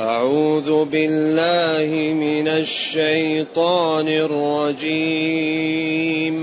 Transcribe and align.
أعوذ 0.00 0.84
بالله 0.84 2.14
من 2.14 2.48
الشيطان 2.48 4.08
الرجيم. 4.08 6.36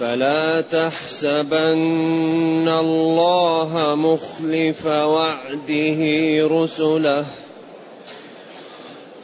فلا 0.00 0.60
تحسبن 0.60 2.68
الله 2.68 3.94
مخلف 3.94 4.86
وعده 4.86 6.00
رسله. 6.46 7.26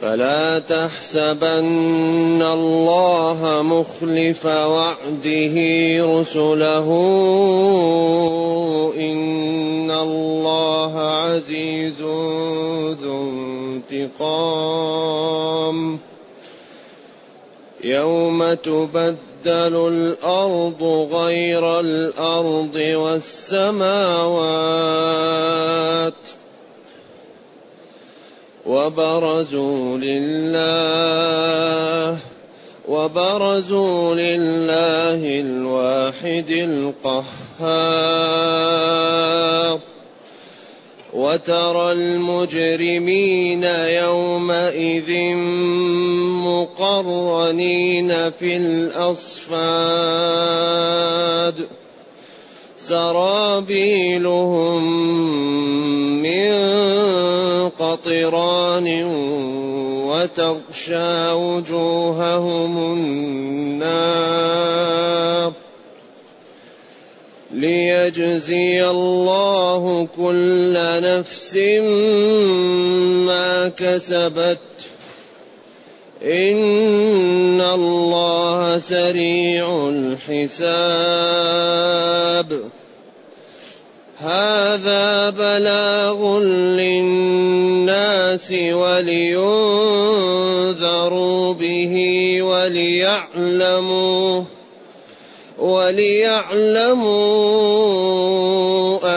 فلا 0.01 0.59
تحسبن 0.59 2.41
الله 2.41 3.61
مخلف 3.63 4.45
وعده 4.45 5.55
رسله. 6.19 6.87
إن 8.97 9.74
الله 10.03 10.99
عزيز 10.99 12.01
ذو 13.01 13.29
انتقام. 13.91 15.99
يوم 17.83 18.53
تبدل 18.53 19.15
الأرض 19.45 21.07
غير 21.11 21.79
الأرض 21.79 22.75
والسماوات 22.75 23.85
وبرزوا 28.65 29.97
لله 29.97 32.17
وبرزوا 32.87 34.15
لله 34.15 35.39
الواحد 35.39 36.49
القهار. 36.49 37.25
وترى 41.25 41.91
المجرمين 41.91 43.63
يومئذ 44.03 45.09
مقرنين 46.45 48.31
في 48.31 48.57
الأصفاد. 48.57 49.55
سرابيلهم 52.77 54.23
من 56.21 56.51
قطران 57.69 58.87
وتغشى 60.05 61.31
وجوههم 61.31 62.77
النار. 62.93 64.74
ليجزي 67.55 68.89
الله 68.89 70.07
كل 70.17 70.73
نفس 70.77 71.57
ما 73.27 73.71
كسبت. 73.77 74.57
إن 76.23 77.61
الله 77.61 78.77
سريع 78.77 79.89
الحساب. 79.89 80.65
هذا 84.17 85.29
بلاغ 85.29 86.39
للناس 86.79 88.51
ولينذروا 88.51 89.43
به 91.53 91.95
وليعلموا 92.41 94.43
وليعلموا 95.59 97.23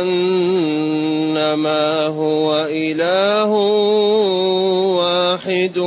أنما 0.00 2.06
هو 2.06 2.66
إله 2.70 3.50
واحد. 4.96 5.78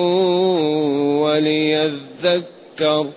وليذكر 1.21 3.07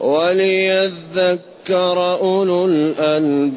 وليذكر 0.00 2.18
أولو 2.20 2.66
الألباب. 2.66 3.52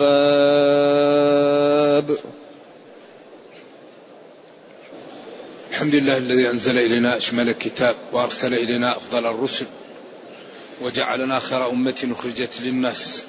الحمد 5.75 5.96
لله 5.96 6.18
الذي 6.18 6.50
أنزل 6.52 6.78
إلينا 6.78 7.18
أشمل 7.18 7.50
الكتاب 7.50 7.96
وأرسل 8.12 8.53
إلينا 8.53 8.97
أفضل 8.97 9.25
الرسل 9.25 9.66
وجعلنا 10.81 11.40
خير 11.40 11.69
أمة 11.69 12.08
أخرجت 12.12 12.62
للناس. 12.62 13.24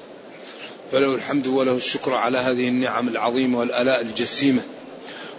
فله 0.93 1.15
الحمد 1.15 1.47
وله 1.47 1.77
الشكر 1.77 2.15
على 2.15 2.39
هذه 2.39 2.69
النعم 2.69 3.09
العظيمة 3.09 3.59
والآلاء 3.59 4.01
الجسيمة. 4.01 4.62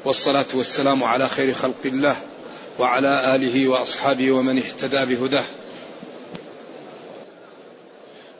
والصلاة 0.05 0.45
والسلام 0.53 1.03
على 1.03 1.29
خير 1.29 1.53
خلق 1.53 1.85
الله 1.85 2.15
وعلى 2.79 3.35
آله 3.35 3.67
وأصحابه 3.67 4.31
ومن 4.31 4.57
اهتدى 4.57 5.15
بهداه. 5.15 5.45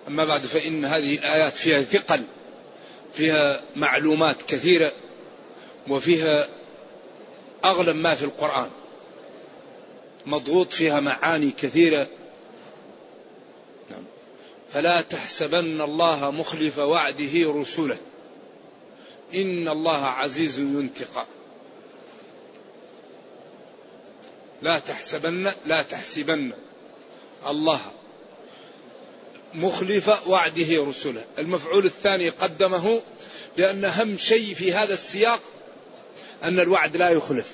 أما 0.07 0.25
بعد 0.25 0.41
فإن 0.41 0.85
هذه 0.85 1.16
الآيات 1.16 1.53
فيها 1.53 1.81
ثقل 1.81 2.22
فيها 3.13 3.61
معلومات 3.75 4.41
كثيرة 4.47 4.91
وفيها 5.88 6.47
أغلب 7.66 7.95
ما 7.95 8.16
في 8.16 8.25
القرآن. 8.25 8.69
مضغوط 10.25 10.73
فيها 10.73 11.00
معاني 11.00 11.51
كثيرة. 11.51 12.07
نعم. 13.91 14.03
فلا 14.73 15.01
تحسبن 15.01 15.81
الله 15.81 16.31
مخلف 16.31 16.78
وعده 16.78 17.53
رسله. 17.62 17.97
إن 19.34 19.68
الله 19.68 20.06
عزيز 20.06 20.59
ينتقى 20.59 21.25
لا 24.62 24.79
تحسبن 24.79 25.51
لا 25.66 25.81
تحسبن 25.81 26.51
الله 27.47 27.79
مخلف 29.53 30.28
وعده 30.28 30.85
رسله. 30.89 31.25
المفعول 31.39 31.85
الثاني 31.85 32.29
قدمه 32.29 33.01
لأن 33.57 33.85
أهم 33.85 34.18
شيء 34.18 34.53
في 34.53 34.74
هذا 34.74 34.94
السياق 34.94 35.39
أن 36.43 36.59
الوعد 36.59 36.97
لا 36.97 37.09
يخلف. 37.09 37.51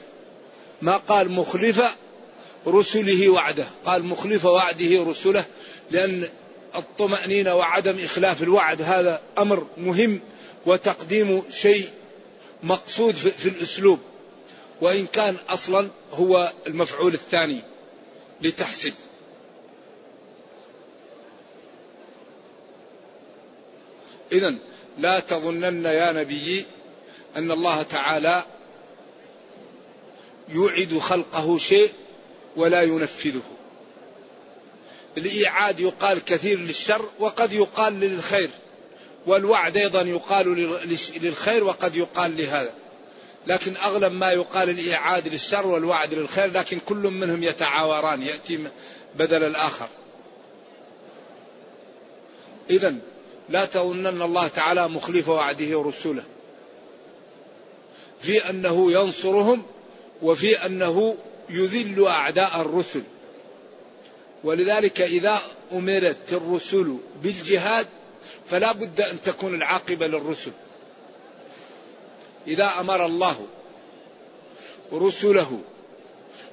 ما 0.81 0.97
قال 0.97 1.31
مخلف 1.31 1.81
رسله 2.67 3.29
وعده. 3.29 3.67
قال 3.85 4.03
مخلف 4.03 4.45
وعده 4.45 5.03
رسله 5.03 5.45
لأن 5.91 6.29
الطمأنينة 6.75 7.55
وعدم 7.55 8.03
إخلاف 8.03 8.43
الوعد 8.43 8.81
هذا 8.81 9.21
أمر 9.37 9.67
مهم 9.77 10.19
وتقديم 10.65 11.43
شيء 11.51 11.89
مقصود 12.63 13.15
في 13.15 13.49
الأسلوب. 13.49 13.99
وإن 14.81 15.07
كان 15.07 15.35
أصلا 15.49 15.89
هو 16.13 16.53
المفعول 16.67 17.13
الثاني 17.13 17.61
لتحسب 18.41 18.93
إذا 24.31 24.55
لا 24.97 25.19
تظنن 25.19 25.85
يا 25.85 26.11
نبي 26.11 26.65
أن 27.37 27.51
الله 27.51 27.81
تعالى 27.83 28.43
يوعد 30.49 30.97
خلقه 30.97 31.57
شيء 31.57 31.91
ولا 32.55 32.81
ينفذه. 32.81 33.41
الإيعاد 35.17 35.79
يقال 35.79 36.25
كثير 36.25 36.59
للشر 36.59 37.09
وقد 37.19 37.53
يقال 37.53 37.99
للخير 37.99 38.49
والوعد 39.25 39.77
أيضا 39.77 40.01
يقال 40.01 40.79
للخير 41.21 41.63
وقد 41.63 41.95
يقال 41.95 42.37
لهذا. 42.37 42.73
لكن 43.47 43.77
أغلب 43.77 44.13
ما 44.13 44.31
يقال 44.31 44.69
الإيعاد 44.69 45.27
للشر 45.27 45.67
والوعد 45.67 46.13
للخير 46.13 46.51
لكن 46.51 46.79
كل 46.79 46.95
منهم 46.97 47.43
يتعاوران 47.43 48.21
يأتي 48.21 48.63
بدل 49.15 49.43
الآخر. 49.43 49.87
إذا 52.69 52.95
لا 53.49 53.65
تظنن 53.65 54.21
الله 54.21 54.47
تعالى 54.47 54.87
مخلف 54.87 55.29
وعده 55.29 55.77
ورسوله. 55.77 56.23
في 58.21 58.49
أنه 58.49 58.91
ينصرهم 58.91 59.63
وفي 60.21 60.65
أنه 60.65 61.15
يذل 61.49 62.07
أعداء 62.07 62.61
الرسل. 62.61 63.03
ولذلك 64.43 65.01
إذا 65.01 65.41
أمرت 65.71 66.33
الرسل 66.33 66.97
بالجهاد 67.23 67.87
فلا 68.49 68.71
بد 68.71 69.01
أن 69.01 69.21
تكون 69.21 69.55
العاقبة 69.55 70.07
للرسل. 70.07 70.51
إذا 72.47 72.71
أمر 72.79 73.05
الله 73.05 73.47
رسله 74.93 75.61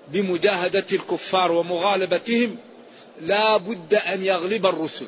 بمجاهدة 0.09 0.87
الكفار 0.93 1.53
ومغالبتهم 1.53 2.57
لا 3.21 3.57
بد 3.57 3.95
أن 3.95 4.25
يغلب 4.25 4.67
الرسل. 4.67 5.07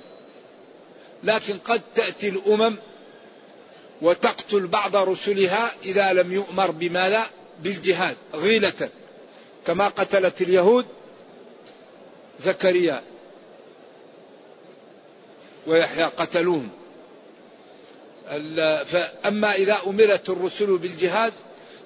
لكن 1.25 1.58
قد 1.58 1.82
تأتي 1.94 2.28
الأمم 2.28 2.76
وتقتل 4.02 4.66
بعض 4.66 4.96
رسلها 4.96 5.70
إذا 5.84 6.12
لم 6.12 6.32
يؤمر 6.32 6.70
بما 6.70 7.08
لا 7.08 7.22
بالجهاد 7.62 8.17
غيلة 8.35 8.88
كما 9.67 9.88
قتلت 9.88 10.43
اليهود 10.43 10.87
زكريا 12.41 13.03
ويحيى 15.67 16.05
قتلوهم. 16.05 16.69
فأما 18.85 19.55
إذا 19.55 19.79
أمرت 19.87 20.31
الرسل 20.31 20.79
بالجهاد 20.79 21.32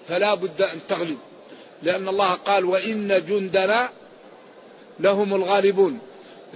فلا 0.09 0.35
بد 0.35 0.63
أن 0.63 0.79
تغلب 0.89 1.19
لأن 1.83 2.09
الله 2.09 2.33
قال 2.33 2.65
وإن 2.65 3.23
جندنا 3.29 3.91
لهم 5.01 5.35
الغالبون. 5.35 5.99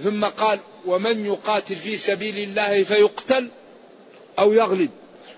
ثم 0.03 0.25
قال 0.25 0.59
ومن 0.85 1.25
يقاتل 1.25 1.75
في 1.75 1.97
سبيل 1.97 2.37
الله 2.37 2.83
فيقتل 2.83 3.49
أو 4.39 4.53
يغلب. 4.53 4.89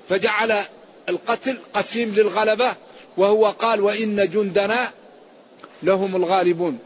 فجعل 0.09 0.63
القتل 1.09 1.57
قسيم 1.73 2.13
للغلبة 2.15 2.75
وهو 3.17 3.45
قال 3.47 3.81
وإن 3.81 4.29
جندنا 4.29 4.91
لهم 5.83 6.15
الغالبون. 6.15 6.79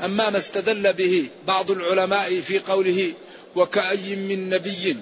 أما 0.00 0.30
ما 0.30 0.38
استدل 0.38 0.92
به 0.92 1.28
بعض 1.46 1.70
العلماء 1.70 2.40
في 2.40 2.58
قوله 2.58 3.12
وكأي 3.56 4.16
من 4.16 4.48
نبي 4.48 4.96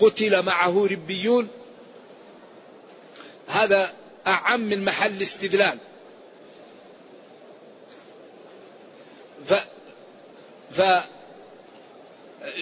قتل 0.00 0.42
معه 0.42 0.86
ربيون 0.86 1.48
هذا 3.46 3.92
أعم 4.26 4.60
من 4.60 4.84
محل 4.84 5.22
استدلال. 5.22 5.78
ف, 9.48 9.54
ف 10.70 10.82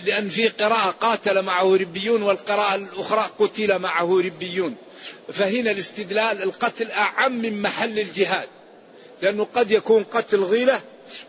لأن 0.05 0.29
في 0.29 0.49
قراءة 0.49 0.91
قاتل 0.91 1.43
معه 1.43 1.77
ربيون 1.77 2.23
والقراءة 2.23 2.75
الأخرى 2.75 3.31
قتل 3.39 3.79
معه 3.79 4.21
ربيون. 4.21 4.77
فهنا 5.33 5.71
الاستدلال 5.71 6.43
القتل 6.43 6.91
أعم 6.91 7.33
من 7.33 7.63
محل 7.63 7.99
الجهاد. 7.99 8.49
لأنه 9.23 9.47
قد 9.55 9.71
يكون 9.71 10.05
قتل 10.05 10.43
غيلة 10.43 10.81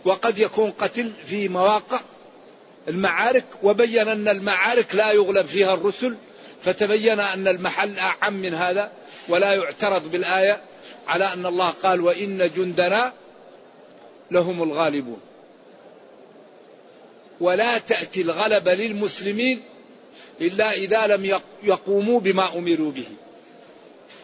وقد 0.05 0.39
يكون 0.39 0.71
قتل 0.71 1.11
في 1.25 1.47
مواقع 1.47 1.99
المعارك 2.87 3.45
وبين 3.63 4.07
أن 4.07 4.27
المعارك 4.27 4.95
لا 4.95 5.11
يغلب 5.11 5.45
فيها 5.45 5.73
الرسل 5.73 6.15
فتبين 6.61 7.19
أن 7.19 7.47
المحل 7.47 7.99
أعم 7.99 8.33
من 8.33 8.53
هذا 8.53 8.91
ولا 9.29 9.53
يعترض 9.53 10.11
بالآية 10.11 10.61
على 11.07 11.33
أن 11.33 11.45
الله 11.45 11.69
قال 11.69 12.01
وإن 12.01 12.51
جندنا 12.55 13.13
لهم 14.31 14.63
الغالبون. 14.63 15.19
ولا 17.39 17.77
تأتي 17.77 18.21
الغلبة 18.21 18.73
للمسلمين 18.73 19.61
إلا 20.41 20.71
إذا 20.71 21.07
لم 21.07 21.39
يقوموا 21.63 22.19
بما 22.19 22.57
أمروا 22.57 22.91
به. 22.91 23.07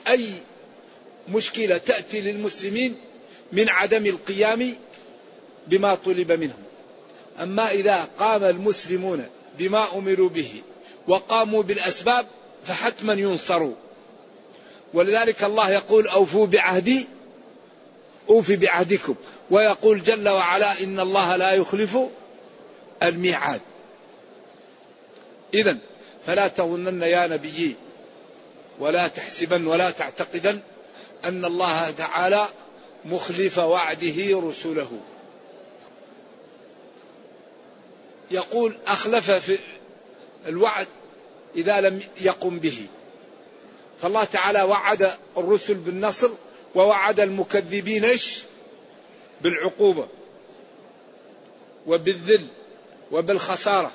أي 0.08 0.30
مشكلة 1.30 1.78
تأتي 1.78 2.22
للمسلمين 2.22 2.96
من 3.52 3.70
عدم 3.70 4.06
القيام 4.06 4.76
بما 5.68 5.96
طلب 5.96 6.32
منهم. 6.32 6.64
أما 7.42 7.72
إذا 7.72 8.08
قام 8.20 8.44
المسلمون 8.44 9.26
بما 9.60 9.96
أمروا 9.96 10.30
به 10.30 10.50
وقاموا 11.08 11.64
بالأسباب 11.64 12.26
فحتما 12.66 13.14
ينصروا. 13.14 13.76
ولذلك 14.94 15.44
الله 15.44 15.72
يقول 15.72 16.08
أوفوا 16.08 16.48
بعهدي 16.48 17.06
أوفي 18.30 18.56
بعهدكم. 18.56 19.16
ويقول 19.52 20.04
جل 20.04 20.30
وعلا 20.30 20.84
إن 20.84 21.00
الله 21.00 21.36
لا 21.36 21.52
يخلف 21.52 21.98
الميعاد. 23.06 23.62
إذا 25.54 25.78
فلا 26.26 26.48
تظنن 26.48 27.02
يا 27.02 27.28
نبيي 27.28 27.76
ولا 28.80 29.08
تحسبن 29.08 29.68
ولا 29.68 29.92
تعتقدن 29.92 30.60
أن 31.24 31.46
الله 31.46 31.92
تعالى 31.92 32.48
مخلف 33.06 33.58
وعده 33.58 34.42
رسله 34.44 35.00
يقول 38.32 38.78
أخلف 38.88 39.32
في 39.32 39.58
الوعد 40.48 40.88
إذا 41.56 41.82
لم 41.82 42.02
يقم 42.22 42.60
به. 42.60 42.86
فالله 44.02 44.24
تعالى 44.24 44.64
وعد 44.64 45.12
الرسل 45.38 45.74
بالنصر 45.74 46.30
ووعد 46.76 47.20
المكذبين؟ 47.20 48.06
بالعقوبة 49.42 50.08
وبالذل. 51.88 52.48
وبالخسارة. 53.12 53.92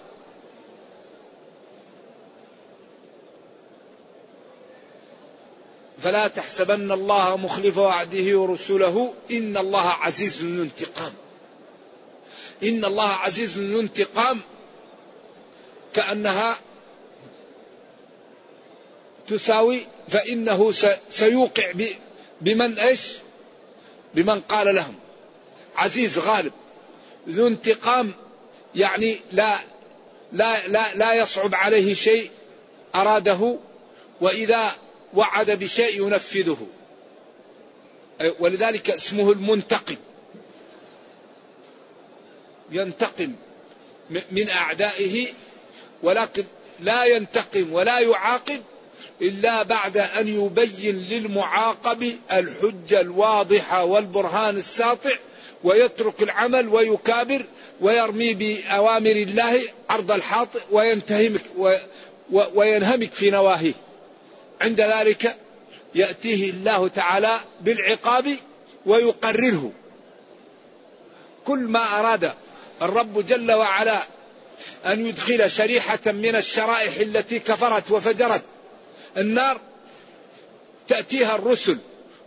فلا 6.02 6.28
تحسبن 6.28 6.92
الله 6.92 7.36
مخلف 7.36 7.78
وعده 7.78 8.38
ورسله 8.38 9.14
إن 9.30 9.56
الله 9.56 9.88
عزيز 9.88 10.44
ذو 10.44 10.62
انتقام. 10.62 11.12
إن 12.62 12.84
الله 12.84 13.08
عزيز 13.08 13.58
ذو 13.58 13.80
انتقام. 13.80 14.40
كأنها 15.92 16.56
تساوي 19.28 19.86
فإنه 20.08 20.72
سيوقع 21.10 21.72
بمن 22.40 22.78
إيش؟ 22.78 23.00
بمن 24.14 24.40
قال 24.40 24.74
لهم. 24.74 24.94
عزيز 25.76 26.18
غالب. 26.18 26.52
ذو 27.28 27.46
انتقام 27.46 28.14
يعني 28.74 29.20
لا 29.32 29.58
لا 30.32 30.66
لا 30.68 30.94
لا 30.94 31.14
يصعب 31.14 31.54
عليه 31.54 31.94
شيء 31.94 32.30
أراده 32.94 33.56
وإذا 34.20 34.70
وعد 35.14 35.50
بشيء 35.50 36.06
ينفذه. 36.06 36.66
ولذلك 38.40 38.90
اسمه 38.90 39.32
المنتقم. 39.32 39.96
ينتقم 42.70 43.32
من 44.30 44.48
أعدائه 44.48 45.26
ولكن 46.02 46.44
لا 46.80 47.04
ينتقم 47.04 47.72
ولا 47.72 47.98
يعاقب 47.98 48.62
إلا 49.22 49.62
بعد 49.62 49.96
أن 49.96 50.28
يبين 50.28 50.96
للمعاقب 51.10 52.16
الحجة 52.32 53.00
الواضحة 53.00 53.84
والبرهان 53.84 54.56
الساطع 54.56 55.10
ويترك 55.64 56.22
العمل 56.22 56.68
ويكابر 56.68 57.44
ويرمي 57.80 58.34
بأوامر 58.34 59.10
الله 59.10 59.60
عرض 59.90 60.12
الحاطئ 60.12 60.60
وينتهمك 60.70 61.42
وينهمك 62.30 63.12
في 63.12 63.30
نواهيه. 63.30 63.72
عند 64.60 64.80
ذلك 64.80 65.36
يأتيه 65.94 66.50
الله 66.50 66.88
تعالى 66.88 67.40
بالعقاب 67.60 68.36
ويقرره. 68.86 69.72
كل 71.46 71.58
ما 71.58 71.98
أراد 71.98 72.32
الرب 72.82 73.26
جل 73.26 73.52
وعلا 73.52 74.02
أن 74.86 75.06
يدخل 75.06 75.50
شريحة 75.50 75.98
من 76.06 76.36
الشرائح 76.36 76.96
التي 76.96 77.38
كفرت 77.38 77.90
وفجرت 77.90 78.42
النار 79.16 79.60
تأتيها 80.88 81.34
الرسل 81.34 81.78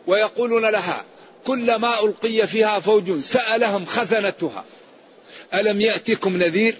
ويقولون 0.07 0.65
لها 0.65 1.05
كلما 1.45 1.99
ألقي 1.99 2.47
فيها 2.47 2.79
فوج 2.79 3.19
سألهم 3.19 3.85
خزنتها. 3.85 4.63
ألم 5.53 5.81
يأتكم 5.81 6.37
نذير 6.37 6.75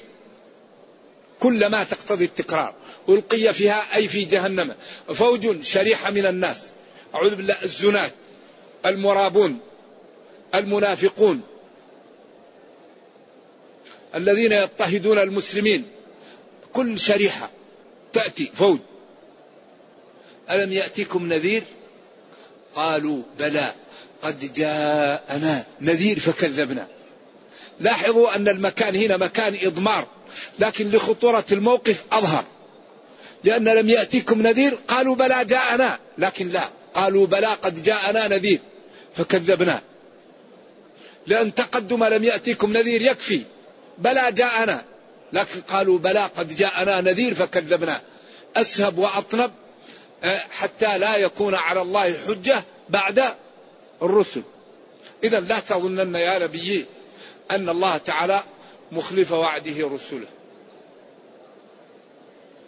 كلما 1.40 1.84
تقتضي 1.84 2.26
التكرار 2.26 2.74
ألقي 3.10 3.54
فيها 3.54 3.96
أي 3.96 4.08
في 4.08 4.26
جهنم 4.26 4.76
فوج 5.14 5.62
شريحة 5.62 6.12
من 6.12 6.26
الناس 6.26 6.70
أعوذ 7.16 7.36
بالله 7.36 7.64
الزنات 7.64 8.12
المرابون 8.86 9.60
المنافقون 10.56 11.42
الذين 14.16 14.52
يضطهدون 14.52 15.20
المسلمين 15.20 15.86
كل 16.74 17.00
شريحة 17.00 17.50
تأتي 18.14 18.52
فوج. 18.56 18.80
ألم 20.52 20.74
يأتكم 20.74 21.34
نذير؟ 21.34 21.64
قالوا 22.76 23.24
بلى 23.40 23.74
قد 24.22 24.54
جاءنا 24.54 25.66
نذير 25.82 26.20
فكذبنا. 26.20 26.88
لاحظوا 27.80 28.36
أن 28.36 28.48
المكان 28.48 28.96
هنا 28.96 29.18
مكان 29.18 29.58
إضمار 29.62 30.08
لكن 30.60 30.90
لخطورة 30.90 31.46
الموقف 31.52 32.04
أظهر. 32.12 32.46
لأن 33.44 33.70
لم 33.70 33.90
يأتيكم 33.90 34.42
نذير 34.42 34.78
قالوا 34.88 35.16
بلى 35.16 35.46
جاءنا 35.46 36.00
لكن 36.18 36.48
لا 36.48 36.70
قالوا 36.94 37.28
بلى 37.28 37.48
قد 37.48 37.84
جاءنا 37.84 38.28
نذير 38.28 38.60
فكذبنا. 39.16 39.82
لأن 41.28 41.56
تقدم 41.56 42.04
لم 42.04 42.24
يأتيكم 42.24 42.78
نذير 42.78 43.02
يكفي 43.02 43.42
بلى 43.98 44.32
جاءنا 44.32 44.86
لكن 45.34 45.62
قالوا 45.62 46.00
بلى 46.00 46.30
قد 46.38 46.56
جاءنا 46.56 47.02
نذير 47.02 47.34
فكذبنا. 47.34 48.02
أسهب 48.56 48.98
وأطنب 48.98 49.52
آه، 50.24 50.42
حتى 50.52 50.98
لا 50.98 51.16
يكون 51.16 51.56
على 51.56 51.82
الله 51.82 52.18
حجة 52.28 52.64
بعد 52.90 53.36
الرسل. 54.02 54.42
إذا 55.24 55.40
لا 55.40 55.60
تظنن 55.60 56.16
يا 56.16 56.40
نبي 56.40 56.86
أن 57.52 57.70
الله 57.70 57.98
تعالى 57.98 58.44
مخلف 58.92 59.32
وعده 59.32 59.88
رسله. 59.88 60.28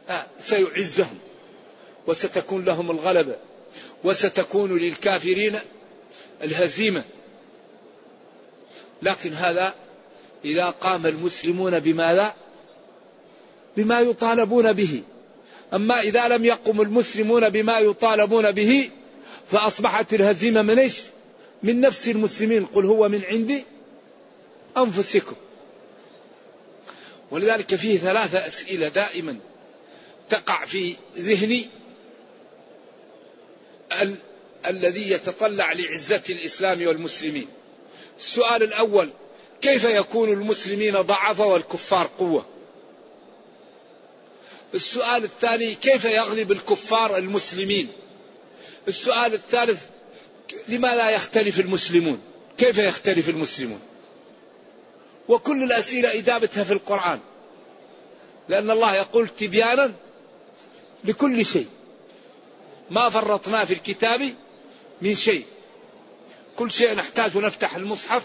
آه 0.09 0.25
سيعزهم 0.39 1.17
وستكون 2.07 2.65
لهم 2.65 2.91
الغلبة 2.91 3.35
وستكون 4.03 4.77
للكافرين 4.77 5.59
الهزيمة. 6.43 7.03
لكن 9.01 9.33
هذا 9.33 9.73
إذا 10.45 10.69
قام 10.69 11.05
المسلمون 11.05 11.79
بماذا؟ 11.79 12.33
بما 13.77 13.99
يطالبون 13.99 14.73
به. 14.73 15.03
أما 15.73 15.99
إذا 16.01 16.27
لم 16.27 16.45
يقم 16.45 16.81
المسلمون 16.81 17.49
بما 17.49 17.79
يطالبون 17.79 18.51
به 18.51 18.89
فأصبحت 19.51 20.13
الهزيمة 20.13 20.61
من 20.61 20.79
إيش؟ 20.79 21.01
من 21.63 21.81
نفس 21.81 22.07
المسلمين. 22.07 22.65
قل 22.65 22.85
هو 22.85 23.09
من 23.09 23.21
عند 23.23 23.63
أنفسكم. 24.77 25.35
ولذلك 27.31 27.75
فيه 27.75 27.97
ثلاثة 27.97 28.47
أسئلة 28.47 28.87
دائما 28.87 29.37
تقع 30.29 30.65
في 30.65 30.95
ذهني. 31.17 31.67
ال- 33.91 34.15
الذي 34.65 35.11
يتطلع 35.11 35.73
لعزة 35.73 36.23
الإسلام 36.29 36.87
والمسلمين. 36.87 37.47
السؤال 38.19 38.63
الأول 38.63 39.09
كيف 39.61 39.83
يكون 39.83 40.29
المسلمين 40.29 41.01
ضعفة 41.01 41.45
والكفار 41.45 42.09
قوة؟ 42.19 42.45
السؤال 44.73 45.23
الثاني 45.23 45.75
كيف 45.75 46.05
يغلب 46.05 46.51
الكفار 46.51 47.17
المسلمين؟ 47.17 47.87
السؤال 48.87 49.33
الثالث 49.33 49.81
لماذا 50.67 51.09
يختلف 51.09 51.59
المسلمون؟ 51.59 52.21
كيف 52.57 52.77
يختلف 52.77 53.29
المسلمون؟ 53.29 53.79
وكل 55.29 55.63
الأسئلة 55.63 56.19
إجابتها 56.19 56.63
في 56.63 56.73
القرآن. 56.73 57.19
لأن 58.49 58.71
الله 58.71 58.95
يقول 58.95 59.29
تبيانا 59.29 59.93
لكل 61.03 61.45
شيء. 61.45 61.67
ما 62.89 63.09
فرطنا 63.09 63.65
في 63.65 63.73
الكتاب 63.73 64.33
من 65.01 65.15
شيء. 65.15 65.45
كل 66.57 66.71
شيء 66.71 66.95
نحتاج 66.95 67.37
نفتح 67.37 67.75
المصحف 67.75 68.23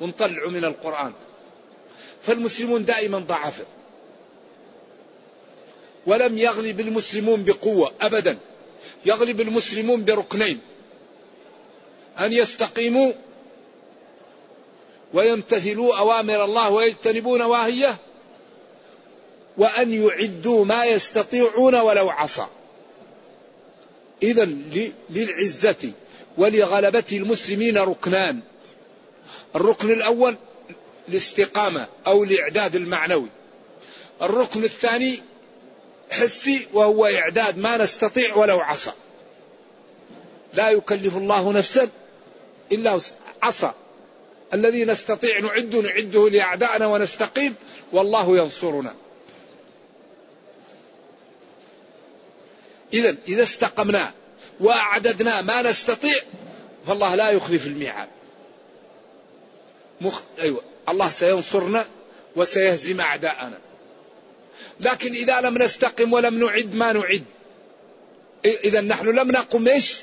ونطلع 0.00 0.48
من 0.48 0.64
القرآن. 0.64 1.12
فالمسلمون 2.22 2.84
دائما 2.84 3.18
ضعفاء 3.18 3.66
ولم 6.06 6.38
يغلب 6.38 6.80
المسلمون 6.80 7.44
بقوة 7.44 7.92
أبدا. 8.00 8.38
يغلب 9.04 9.40
المسلمون 9.40 10.04
بركنين. 10.04 10.60
أن 12.18 12.32
يستقيموا 12.32 13.12
ويمتثلوا 15.14 15.98
أوامر 15.98 16.44
الله 16.44 16.70
ويجتنبوا 16.70 17.38
نواهيه 17.38 17.96
وأن 19.56 19.92
يعدوا 19.92 20.64
ما 20.64 20.84
يستطيعون 20.84 21.74
ولو 21.74 22.10
عصى 22.10 22.46
إذا 24.22 24.44
للعزة 25.10 25.92
ولغلبة 26.38 27.04
المسلمين 27.12 27.78
ركنان. 27.78 28.40
الركن 29.56 29.90
الأول 29.90 30.36
الاستقامة 31.08 31.86
أو 32.06 32.24
الإعداد 32.24 32.76
المعنوي. 32.76 33.28
الركن 34.22 34.64
الثاني 34.64 35.22
حسي 36.10 36.66
وهو 36.72 37.06
إعداد 37.06 37.58
ما 37.58 37.76
نستطيع 37.76 38.36
ولو 38.36 38.60
عصى 38.60 38.92
لا 40.54 40.70
يكلف 40.70 41.16
الله 41.16 41.52
نفسا 41.52 41.88
إلا 42.72 43.00
عصى 43.42 43.72
الذي 44.54 44.84
نستطيع 44.84 45.38
نعد 45.40 45.76
نعده 45.76 46.28
لأعدائنا 46.28 46.86
ونستقيم 46.86 47.54
والله 47.92 48.38
ينصرنا. 48.38 48.94
إذا 52.92 53.16
إذا 53.28 53.42
استقمنا 53.42 54.12
وأعددنا 54.60 55.42
ما 55.42 55.62
نستطيع 55.62 56.16
فالله 56.86 57.14
لا 57.14 57.30
يخلف 57.30 57.66
الميعاد. 57.66 58.08
مخ... 60.00 60.20
أيوة 60.38 60.62
الله 60.88 61.08
سينصرنا 61.08 61.86
وسيهزم 62.36 63.00
أعداءنا. 63.00 63.58
لكن 64.80 65.12
إذا 65.12 65.40
لم 65.40 65.58
نستقم 65.58 66.12
ولم 66.12 66.44
نعد 66.44 66.74
ما 66.74 66.92
نعد. 66.92 67.24
إذا 68.44 68.80
نحن 68.80 69.06
لم 69.06 69.30
نقم 69.30 69.68
إيش؟ 69.68 69.96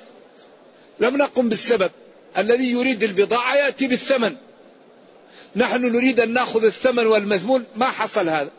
لم 0.99 1.17
نقم 1.17 1.49
بالسبب. 1.49 1.91
الذي 2.37 2.71
يريد 2.71 3.03
البضاعة 3.03 3.55
يأتي 3.55 3.87
بالثمن. 3.87 4.35
نحن 5.55 5.81
نريد 5.81 6.19
أن 6.19 6.33
نأخذ 6.33 6.65
الثمن 6.65 7.07
والمثمون 7.07 7.65
ما 7.75 7.89
حصل 7.89 8.29
هذا؟ 8.29 8.51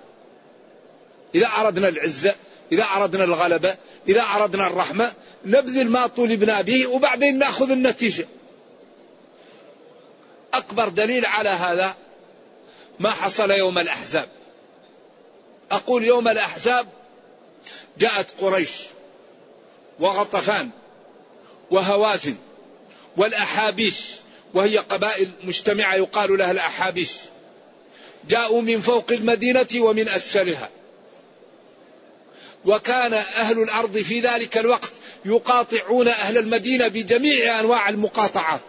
إذا 1.35 1.47
أردنا 1.47 1.89
العزة 1.89 2.35
إذا 2.73 2.85
أردنا 2.97 3.25
الغلبة 3.25 3.77
إذا 4.09 4.23
أردنا 4.23 4.67
الرحمة 4.67 5.12
نبذل 5.45 5.91
ما 5.91 6.07
طولبنا 6.07 6.61
به 6.61 6.87
وبعدين 6.87 7.39
نأخذ 7.39 7.71
النتيجة. 7.71 8.27
أكبر 10.55 10.89
دليل 10.89 11.27
على 11.27 11.49
هذا 11.49 11.95
ما 13.00 13.11
حصل 13.11 13.50
يوم 13.50 13.79
الأحزاب. 13.79 14.29
أقول 15.71 16.05
يوم 16.05 16.29
الأحزاب 16.29 16.87
جاءت 17.99 18.27
قريش 18.41 18.71
وغطفان 20.00 20.71
وهوازن. 21.71 22.37
والأحابيش 23.17 24.00
وهي 24.55 24.79
قبائل 24.79 25.31
مجتمعة 25.45 25.95
يقال 25.95 26.38
لها 26.38 26.50
الأحابيش. 26.50 27.12
جاءوا 28.29 28.62
من 28.62 28.81
فوق 28.81 29.12
المدينة 29.12 29.69
ومن 29.79 30.09
أسفلها. 30.09 30.69
وكان 32.64 33.14
أهل 33.14 33.62
الأرض 33.62 33.99
في 33.99 34.21
ذلك 34.21 34.59
الوقت 34.59 34.90
يقاطعون 35.25 36.09
أهل 36.09 36.38
المدينة 36.38 36.88
بجميع 36.88 37.61
أنواع 37.61 37.88
المقاطعات. 37.88 38.61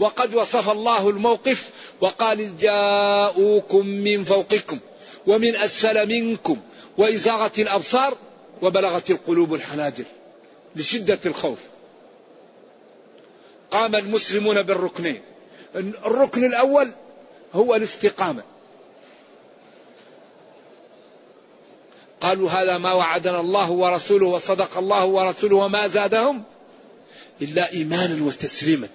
وقد 0.00 0.34
وصف 0.34 0.70
الله 0.70 1.08
الموقف 1.08 1.70
وقال 2.00 2.58
جاءوكم 2.58 3.86
من 3.86 4.24
فوقكم 4.24 4.78
ومن 5.26 5.56
أسفل 5.56 6.06
منكم 6.06 6.60
وإزاغت 6.98 7.58
الأبصار 7.58 8.16
وبلغت 8.62 9.10
القلوب 9.10 9.54
الحناجر. 9.54 10.04
لشدة 10.76 11.18
الخوف. 11.26 11.58
قام 13.70 13.96
المسلمون 13.96 14.62
بالركنين. 14.62 15.22
الركن 15.76 16.44
الأول 16.44 16.92
هو 17.52 17.74
الاستقامة. 17.74 18.42
قالوا 22.20 22.50
هذا 22.50 22.78
ما 22.78 22.92
وعدنا 22.92 23.40
الله 23.40 23.70
ورسوله 23.70 24.26
وصدق 24.26 24.78
الله 24.78 25.04
ورسوله 25.04 25.56
وما 25.56 25.86
زادهم 25.88 26.44
إلا 27.42 27.72
إيمانا 27.72 28.24
وتسليما. 28.24 28.88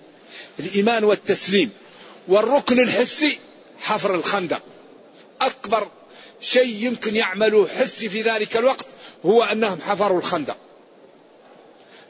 الإيمان 0.60 1.04
والتسليم. 1.04 1.70
والركن 2.28 2.80
الحسي 2.80 3.40
حفر 3.80 4.16
الخندق. 4.16 4.62
أكبر 5.42 5.88
شيء 6.40 6.86
يمكن 6.86 7.16
يعملوه 7.16 7.68
حسي 7.68 8.10
في 8.10 8.22
ذلك 8.22 8.58
الوقت 8.58 8.86
هو 9.26 9.44
أنهم 9.44 9.82
حفروا 9.82 10.20
الخندق. 10.20 10.58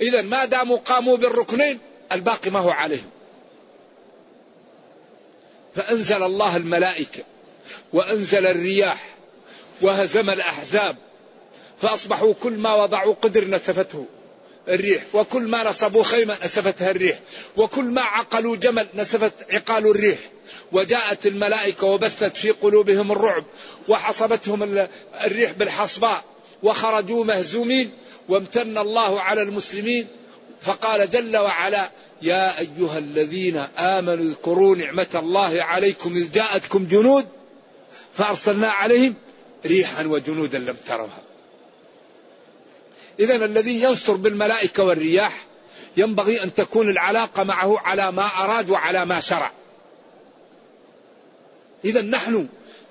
إذا 0.03 0.21
ما 0.21 0.45
داموا 0.45 0.77
قاموا 0.77 1.17
بالركنين 1.17 1.79
الباقي 2.11 2.51
ما 2.51 2.59
هو 2.59 2.69
عليهم. 2.69 3.09
فأنزل 5.75 6.23
الله 6.23 6.57
الملائكة 6.57 7.23
وأنزل 7.93 8.47
الرياح 8.47 9.05
وهزم 9.81 10.29
الأحزاب 10.29 10.95
فأصبحوا 11.81 12.33
كل 12.43 12.53
ما 12.53 12.73
وضعوا 12.73 13.13
قدر 13.13 13.47
نسفته 13.47 14.05
الريح 14.67 15.03
وكل 15.13 15.41
ما 15.41 15.63
نصبوا 15.63 16.03
خيمة 16.03 16.37
نسفتها 16.43 16.91
الريح 16.91 17.19
وكل 17.57 17.83
ما 17.83 18.01
عقلوا 18.01 18.55
جمل 18.55 18.87
نسفت 18.95 19.33
عقال 19.51 19.87
الريح. 19.87 20.17
وجاءت 20.71 21.27
الملائكة 21.27 21.87
وبثت 21.87 22.37
في 22.37 22.51
قلوبهم 22.51 23.11
الرعب 23.11 23.43
وحصبتهم 23.89 24.87
الريح 25.25 25.51
بالحصباء 25.51 26.23
وخرجوا 26.63 27.25
مهزومين. 27.25 27.91
وامتن 28.29 28.77
الله 28.77 29.21
على 29.21 29.41
المسلمين 29.41 30.07
فقال 30.61 31.09
جل 31.09 31.37
وعلا 31.37 31.91
يا 32.21 32.59
أيها 32.59 32.97
الذين 32.97 33.57
آمنوا 33.77 34.25
اذكروا 34.25 34.75
نعمة 34.75 35.07
الله 35.15 35.63
عليكم 35.63 36.13
إذ 36.13 36.31
جاءتكم 36.31 36.85
جنود 36.85 37.25
فأرسلنا 38.13 38.71
عليهم 38.71 39.15
ريحا 39.65 40.07
وجنودا 40.07 40.59
لم 40.59 40.75
تروها. 40.85 41.21
إذا 43.19 43.45
الذي 43.45 43.83
ينصر 43.83 44.13
بالملائكة 44.13 44.83
والرياح 44.83 45.45
ينبغي 45.97 46.43
أن 46.43 46.53
تكون 46.53 46.89
العلاقة 46.89 47.43
معه 47.43 47.79
على 47.79 48.11
ما 48.11 48.25
أراد 48.39 48.69
وعلى 48.69 49.05
ما 49.05 49.19
شرع. 49.19 49.51
إذا 51.85 52.01
نحن 52.01 52.47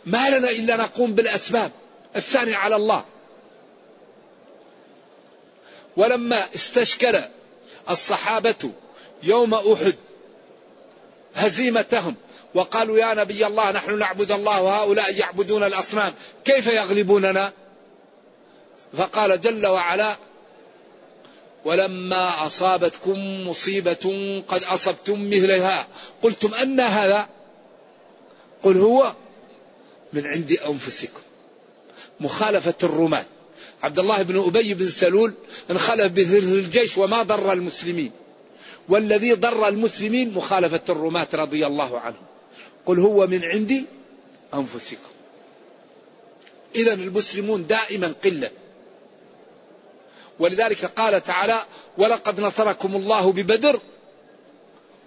ما 0.07 0.39
لنا 0.39 0.51
إلا 0.51 0.77
نقوم 0.77 1.15
بالأسباب 1.15 1.71
الثاني 2.17 2.55
على 2.55 2.77
الله. 2.77 3.05
ولما 5.97 6.55
استشكل 6.55 7.25
الصحابة 7.91 8.71
يوم 9.23 9.55
أحد 9.55 9.95
هزيمتهم 11.35 12.15
وقالوا 12.55 12.99
يا 12.99 13.15
نبي 13.15 13.47
الله 13.47 13.71
نحن 13.71 13.99
نعبد 13.99 14.33
الله 14.33 14.63
وهؤلاء 14.63 15.15
يعبدون 15.15 15.65
الأصنام 15.65 16.13
كيف 16.45 16.67
يغلبوننا؟ 16.67 17.53
فقال 18.97 19.41
جل 19.41 19.67
وعلا 19.67 20.17
ولما 21.65 22.47
أصابتكم 22.47 23.49
مصيبة 23.49 24.43
قد 24.49 24.65
أصبتم 24.65 25.31
مثلها. 25.31 25.87
قلتم 26.23 26.55
أن 26.55 26.81
هذا؟ 26.81 27.29
قل 28.63 28.81
هو 28.81 29.13
من 30.13 30.27
عند 30.27 30.53
أنفسكم. 30.69 31.21
مخالفة 32.21 32.75
الرماة. 32.83 33.25
عبد 33.83 33.99
الله 33.99 34.23
بن 34.23 34.39
أبي 34.39 34.75
بن 34.75 34.91
سلول 34.91 35.35
انخلف 35.71 36.12
بثلث 36.12 36.53
الجيش 36.53 36.99
وما 36.99 37.23
ضر 37.23 37.53
المسلمين. 37.53 38.12
والذي 38.89 39.33
ضر 39.33 39.69
المسلمين 39.69 40.35
مخالفة 40.35 40.81
الرماة 40.89 41.29
رضي 41.35 41.67
الله 41.67 42.01
عنهم. 42.01 42.23
قل 42.87 42.99
هو 42.99 43.27
من 43.27 43.45
عند 43.45 43.85
أنفسكم. 44.55 45.12
إذا 46.75 46.95
المسلمون 46.95 47.67
دائما 47.67 48.15
قلة. 48.25 48.51
ولذلك 50.39 50.85
قال 50.85 51.25
تعالى 51.25 51.62
ولقد 51.99 52.41
نصركم 52.41 52.97
الله 52.97 53.33
ببدر 53.33 53.81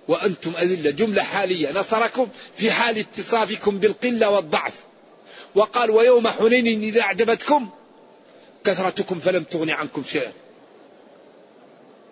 وأنتم 0.07 0.51
أذلة. 0.61 0.91
جملة 0.91 1.23
حالية. 1.23 1.71
نصركم 1.71 2.27
في 2.55 2.71
حال 2.71 2.97
اتصافكم 2.97 3.77
بالقلة 3.77 4.29
والضعف. 4.29 4.73
وقال 5.55 5.91
ويوم 5.91 6.27
حنين 6.27 6.83
إذا 6.83 7.01
أعجبتكم 7.01 7.69
كثرتكم 8.65 9.19
فلم 9.19 9.43
تغن 9.43 9.69
عنكم 9.69 10.03
شيئا. 10.03 10.31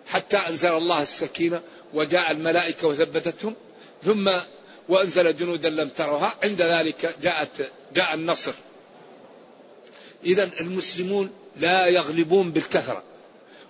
حتى 0.06 0.36
أنزل 0.36 0.72
الله 0.72 1.02
السكينة 1.02 1.62
وجاء 1.94 2.30
الملائكة 2.30 2.88
وثبتتهم 2.88 3.54
ثم 4.02 4.30
وأنزل 4.88 5.36
جنودا 5.36 5.70
لم 5.70 5.88
تروها. 5.88 6.34
عند 6.42 6.62
ذلك 6.62 7.16
جاءت 7.22 7.70
جاء 7.94 8.14
النصر. 8.14 8.52
إذا 10.24 10.50
المسلمون 10.60 11.30
لا 11.56 11.86
يغلبون 11.86 12.50
بالكثرة 12.50 13.02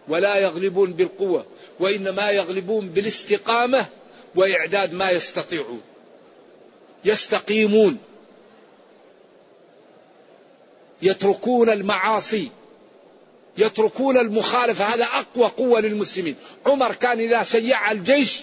ولا 0.08 0.36
يغلبون 0.36 0.92
بالقوة 0.92 1.46
وإنما 1.80 2.30
يغلبون 2.30 2.88
بالاستقامة 2.88 3.86
وإعداد 4.34 4.94
ما 4.94 5.10
يستطيعون. 5.10 5.82
يستقيمون. 7.04 7.98
يتركون 11.02 11.70
المعاصي. 11.70 12.48
يتركون 13.58 14.18
المخالفة 14.18 14.84
هذا 14.84 15.04
أقوى 15.04 15.46
قوة 15.46 15.80
للمسلمين. 15.80 16.36
عمر 16.66 16.94
كان 16.94 17.20
إذا 17.20 17.42
شيع 17.42 17.92
الجيش 17.92 18.40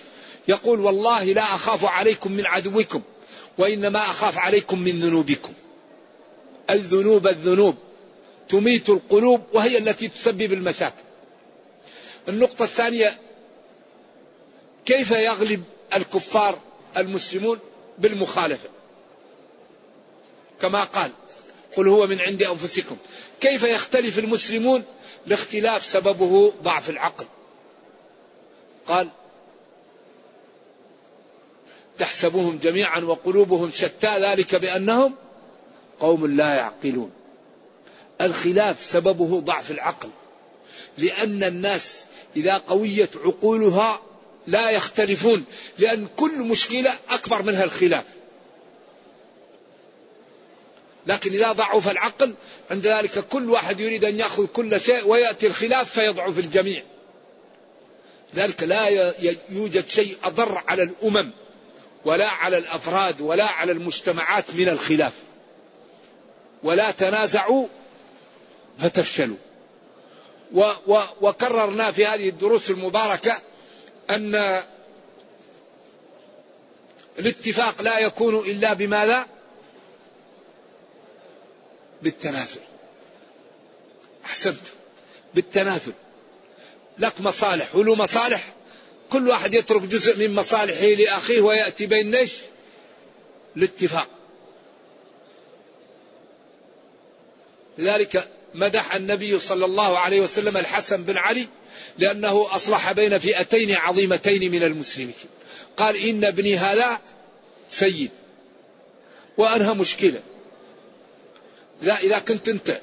يقول 0.48 0.80
والله 0.80 1.24
لا 1.24 1.56
أخاف 1.56 1.86
عليكم 1.86 2.32
من 2.32 2.46
عدوكم 2.46 3.02
وإنما 3.58 4.00
أخاف 4.00 4.38
عليكم 4.38 4.80
من 4.80 5.00
ذنوبكم. 5.00 5.54
الذنوب 6.70 7.28
الذنوب. 7.28 7.76
تميت 8.50 8.90
القلوب 8.90 9.42
وهي 9.54 9.78
التي 9.78 10.08
تسبب 10.08 10.54
المشاكل. 10.54 11.04
النقطة 12.28 12.66
الثانية 12.66 13.20
كيف 14.86 15.12
يغلب 15.12 15.64
الكفار 15.94 16.60
المسلمون 16.98 17.60
بالمخالفة؟ 17.98 18.70
كما 20.62 20.84
قال 20.84 21.12
قل 21.78 21.88
هو 21.88 22.08
من 22.08 22.22
عند 22.22 22.44
أنفسكم. 22.44 22.98
كيف 23.40 23.64
يختلف 23.64 24.20
المسلمون 24.20 24.84
لاختلاف 25.26 25.86
سببه 25.86 26.54
ضعف 26.64 26.90
العقل. 26.90 27.26
قال 28.88 29.10
تحسبهم 31.98 32.58
جميعا 32.58 33.00
وقلوبهم 33.00 33.72
شتى 33.72 34.20
ذلك 34.20 34.56
بأنهم 34.56 35.16
قوم 36.00 36.28
لا 36.28 36.56
يعقلون. 36.56 37.12
الخلاف 38.22 38.86
سببه 38.86 39.40
ضعف 39.40 39.72
العقل 39.72 40.10
لأن 40.98 41.44
الناس 41.44 42.06
إذا 42.36 42.58
قويت 42.58 43.18
عقولها 43.18 44.02
لا 44.48 44.70
يختلفون 44.70 45.46
لأن 45.80 46.08
كل 46.18 46.40
مشكلة 46.40 46.94
أكبر 47.10 47.44
منها 47.44 47.64
الخلاف. 47.64 48.06
لكن 51.08 51.34
إذا 51.34 51.52
ضعف 51.52 51.92
العقل 51.92 52.34
عند 52.72 52.88
ذلك 52.88 53.28
كل 53.28 53.50
واحد 53.50 53.80
يريد 53.80 54.06
أن 54.06 54.20
يأخذ 54.20 54.46
كل 54.46 54.82
شيء 54.82 55.08
ويأتي 55.08 55.48
الخلاف 55.48 55.92
فيضعف 55.92 56.40
الجميع. 56.40 56.84
ذلك 58.36 58.64
لا 58.64 59.14
يوجد 59.50 59.88
شيء 59.88 60.18
أضر 60.24 60.64
على 60.68 60.84
الأمم 60.84 61.32
ولا 62.06 62.28
على 62.28 62.58
الأفراد 62.58 63.22
ولا 63.22 63.46
على 63.46 63.72
المجتمعات 63.72 64.56
من 64.56 64.70
الخلاف. 64.70 65.14
ولا 66.64 66.92
تنازعوا 66.92 67.68
فتفشلوا. 68.80 69.38
و 70.54 70.74
و 70.88 71.04
وكررنا 71.22 71.92
في 71.92 72.06
هذه 72.06 72.30
الدروس 72.30 72.70
المباركة 72.70 73.42
أن 74.10 74.64
الاتفاق 77.20 77.82
لا 77.82 78.00
يكون 78.00 78.36
إلا 78.36 78.74
بماذا؟ 78.74 79.26
بالتنازل. 82.02 82.60
أحسنت 84.26 84.62
بالتنازل. 85.36 85.94
لك 87.00 87.22
مصالح. 87.22 87.76
ولو 87.76 87.96
مصالح 87.96 88.54
كل 89.10 89.28
واحد 89.28 89.54
يترك 89.54 89.82
جزء 89.82 90.18
من 90.18 90.34
مصالحه 90.34 90.86
لأخيه 90.86 91.42
ويأتي 91.42 91.86
بين 91.86 92.16
إيش؟ 92.16 92.34
الاتفاق. 93.58 94.08
لذلك 97.78 98.30
مدح 98.54 98.96
النبي 98.96 99.40
صلى 99.40 99.66
الله 99.66 100.00
عليه 100.00 100.22
وسلم 100.22 100.58
الحسن 100.58 101.04
بن 101.04 101.18
علي 101.18 101.48
لأنه 101.98 102.56
أصلح 102.56 102.92
بين 102.92 103.18
فئتين 103.18 103.76
عظيمتين 103.76 104.52
من 104.52 104.64
المسلمين. 104.64 105.14
قال 105.78 105.96
إن 105.96 106.26
ابني 106.26 106.58
هذا 106.58 107.02
سيد. 107.70 108.12
وأنهى 109.38 109.74
مشكلة. 109.74 110.22
لا 111.82 112.00
إذا 112.00 112.20
كنت 112.20 112.50
أنت 112.50 112.82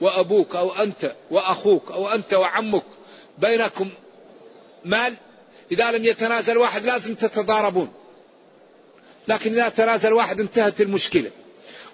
وأبوك 0.00 0.56
أو 0.56 0.72
أنت 0.72 1.14
وأخوك 1.30 1.90
أو 1.90 2.08
أنت 2.08 2.34
وعمك 2.34 2.82
بينكم 3.38 3.90
مال 4.84 5.14
إذا 5.72 5.90
لم 5.90 6.04
يتنازل 6.04 6.58
واحد 6.58 6.84
لازم 6.84 7.14
تتضاربون. 7.14 7.92
لكن 9.28 9.52
إذا 9.52 9.68
تنازل 9.68 10.12
واحد 10.12 10.40
انتهت 10.40 10.80
المشكلة. 10.80 11.30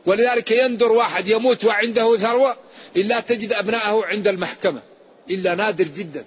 ولذلك 0.07 0.50
يندر 0.50 0.92
واحد 0.92 1.29
يموت 1.29 1.64
وعنده 1.64 2.16
ثروة 2.16 2.57
إلا 2.96 3.20
تجد 3.20 3.53
أبناءه 3.53 4.05
عند 4.05 4.29
المحكمة. 4.29 4.83
إلا 5.31 5.55
نادر 5.55 5.85
جدا. 5.85 6.24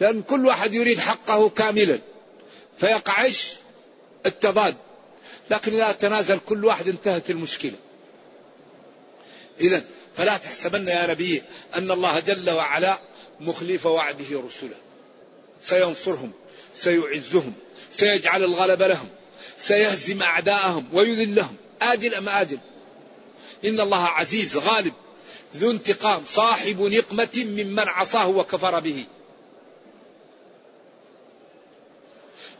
لأن 0.00 0.22
كل 0.22 0.46
واحد 0.46 0.74
يريد 0.74 0.98
حقه 0.98 1.48
كاملا. 1.48 1.98
فيقع 2.78 3.26
التضاد. 4.26 4.76
لكن 5.50 5.74
إذا 5.74 5.92
تنازل 5.92 6.38
كل 6.38 6.64
واحد 6.64 6.88
انتهت 6.88 7.30
المشكلة. 7.30 7.76
إذا 9.60 9.84
فلا 10.16 10.36
تحسبن 10.36 10.88
يا 10.88 11.06
نبي 11.06 11.42
أن 11.74 11.90
الله 11.90 12.20
جل 12.20 12.50
وعلا 12.50 12.98
مخلف 13.40 13.86
وعده 13.86 14.24
رسله. 14.30 14.76
سينصرهم 15.60 16.32
سيعزهم 16.74 17.52
سيجعل 17.90 18.44
الغلب 18.44 18.82
لهم 18.82 19.08
سيهزم 19.58 20.22
أعداءهم 20.22 20.94
ويذلهم. 20.94 21.56
آجل 21.82 22.14
أم 22.14 22.28
آجل؟ 22.28 22.58
إن 23.64 23.80
الله 23.80 24.04
عزيز 24.04 24.56
غالب 24.56 24.94
ذو 25.56 25.70
انتقام 25.70 26.22
صاحب 26.26 26.80
نقمة 26.80 27.30
ممن 27.36 27.88
عصاه 27.88 28.28
وكفر 28.28 28.80
به. 28.80 29.04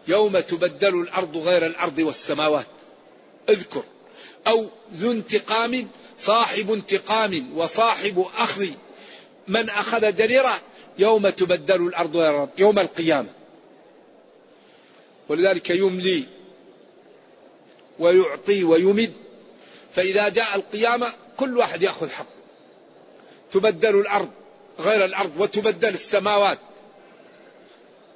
يوم 0.09 0.41
تبدل 0.41 1.01
الأرض 1.01 1.37
غير 1.37 1.67
الأرض 1.67 1.99
والسماوات. 1.99 2.67
اذكر 3.49 3.85
أو 4.47 4.69
ذو 4.95 5.13
انتقام 5.13 5.89
صاحب 6.19 6.73
انتقام 6.73 7.59
وصاحب 7.59 8.27
أخذ. 8.37 8.69
من 9.49 9.71
أخذ 9.71 10.17
جريرة 10.17 10.61
يوم 10.99 11.29
تبدل 11.29 11.87
الأرض 11.87 12.49
يوم 12.59 12.79
القيامة. 12.79 13.29
ولذلك 15.29 15.71
يملي 15.71 16.25
ويعطي 17.99 18.65
ويمد. 18.65 19.13
فإذا 19.95 20.29
جاء 20.29 20.55
القيامة 20.55 21.13
كل 21.37 21.59
واحد 21.59 21.83
يأخذ 21.83 22.11
حق. 22.11 22.27
تبدل 23.53 24.01
الأرض 24.01 24.31
غير 24.81 25.05
الأرض 25.05 25.33
وتبدل 25.41 25.89
السماوات. 25.89 26.59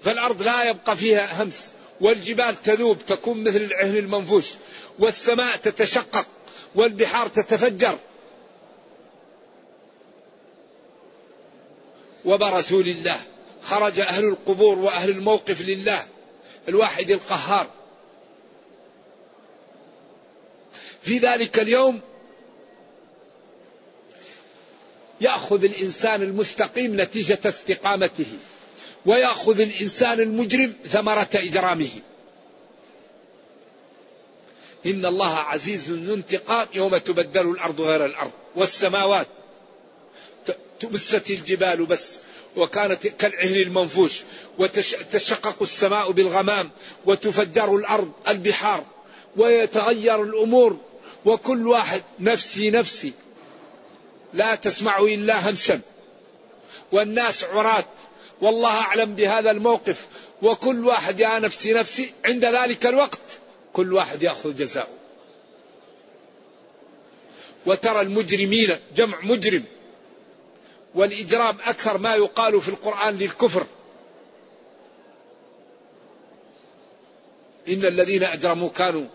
فالأرض 0.02 0.42
لا 0.42 0.70
يبقى 0.70 0.96
فيها 0.96 1.42
همس. 1.42 1.72
والجبال 2.00 2.62
تذوب 2.62 2.98
تكون 3.06 3.44
مثل 3.44 3.56
العهن 3.56 3.96
المنفوش 3.96 4.46
والسماء 4.98 5.56
تتشقق 5.56 6.26
والبحار 6.74 7.28
تتفجر. 7.28 7.98
وبرزوا 12.24 12.82
لله 12.82 13.20
خرج 13.62 14.00
أهل 14.00 14.24
القبور 14.24 14.78
وأهل 14.78 15.10
الموقف 15.10 15.62
لله 15.62 16.06
الواحد 16.68 17.10
القهار. 17.10 17.66
يأخذ 25.20 25.64
الإنسان 25.64 26.22
المستقيم 26.22 27.00
نتيجة 27.00 27.38
استقامته. 27.44 28.38
ويأخذ 29.06 29.60
الإنسان 29.60 30.20
المجرم 30.20 30.72
ثمرة 30.88 31.28
إجرامه. 31.34 31.88
إن 34.86 35.06
الله 35.06 35.34
عزيز 35.34 35.90
ذو 35.90 36.14
انتقام 36.14 36.66
يوم 36.74 36.96
تبدل 36.96 37.50
الأرض 37.50 37.80
غير 37.80 38.06
الأرض 38.06 38.30
والسماوات. 38.56 39.26
تبست 40.80 41.30
الجبال 41.30 41.86
بس 41.86 42.18
وكانت 42.56 43.06
كالعهن 43.06 43.56
المنفوش 43.56 44.22
وتشقق 44.58 45.62
السماء 45.62 46.10
بالغمام 46.10 46.70
وتفجر 47.06 47.76
الأرض 47.76 48.12
البحار 48.28 48.84
ويتغير 49.36 50.22
الأمور 50.22 50.78
وكل 51.24 51.68
واحد 51.68 52.02
نفسي 52.20 52.70
نفسي. 52.70 53.12
لا 54.34 54.54
تسمع 54.54 54.98
إلا 54.98 55.50
همسا. 55.50 55.80
والناس 56.92 57.44
عراة 57.44 57.84
والله 58.40 58.80
أعلم 58.80 59.14
بهذا 59.14 59.50
الموقف. 59.50 60.06
وكل 60.42 60.86
واحد 60.86 61.20
يا 61.20 61.38
نفسي 61.38 61.72
نفسي 61.72 62.12
عند 62.24 62.44
ذلك 62.44 62.86
الوقت 62.86 63.20
كل 63.72 63.92
واحد 63.92 64.22
يأخذ 64.22 64.56
جزاءه 64.56 64.88
وترى 67.66 68.00
المجرمين 68.00 68.76
جمع 68.96 69.20
مجرم. 69.20 69.64
والإجرام 70.94 71.56
أكثر 71.64 71.98
ما 71.98 72.14
يقال 72.14 72.60
في 72.60 72.68
القرآن 72.68 73.18
للكفر. 73.18 73.66
إن 77.68 77.84
الذين 77.84 78.22
أجرموا 78.22 78.68
كانوا 78.70 79.06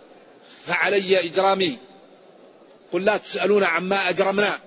فعلي 0.66 1.20
إجرامي. 1.20 1.78
قل 2.94 3.06
لا 3.06 3.18
تسألون 3.18 3.64
عما 3.64 4.10
أجرمنا. 4.10 4.60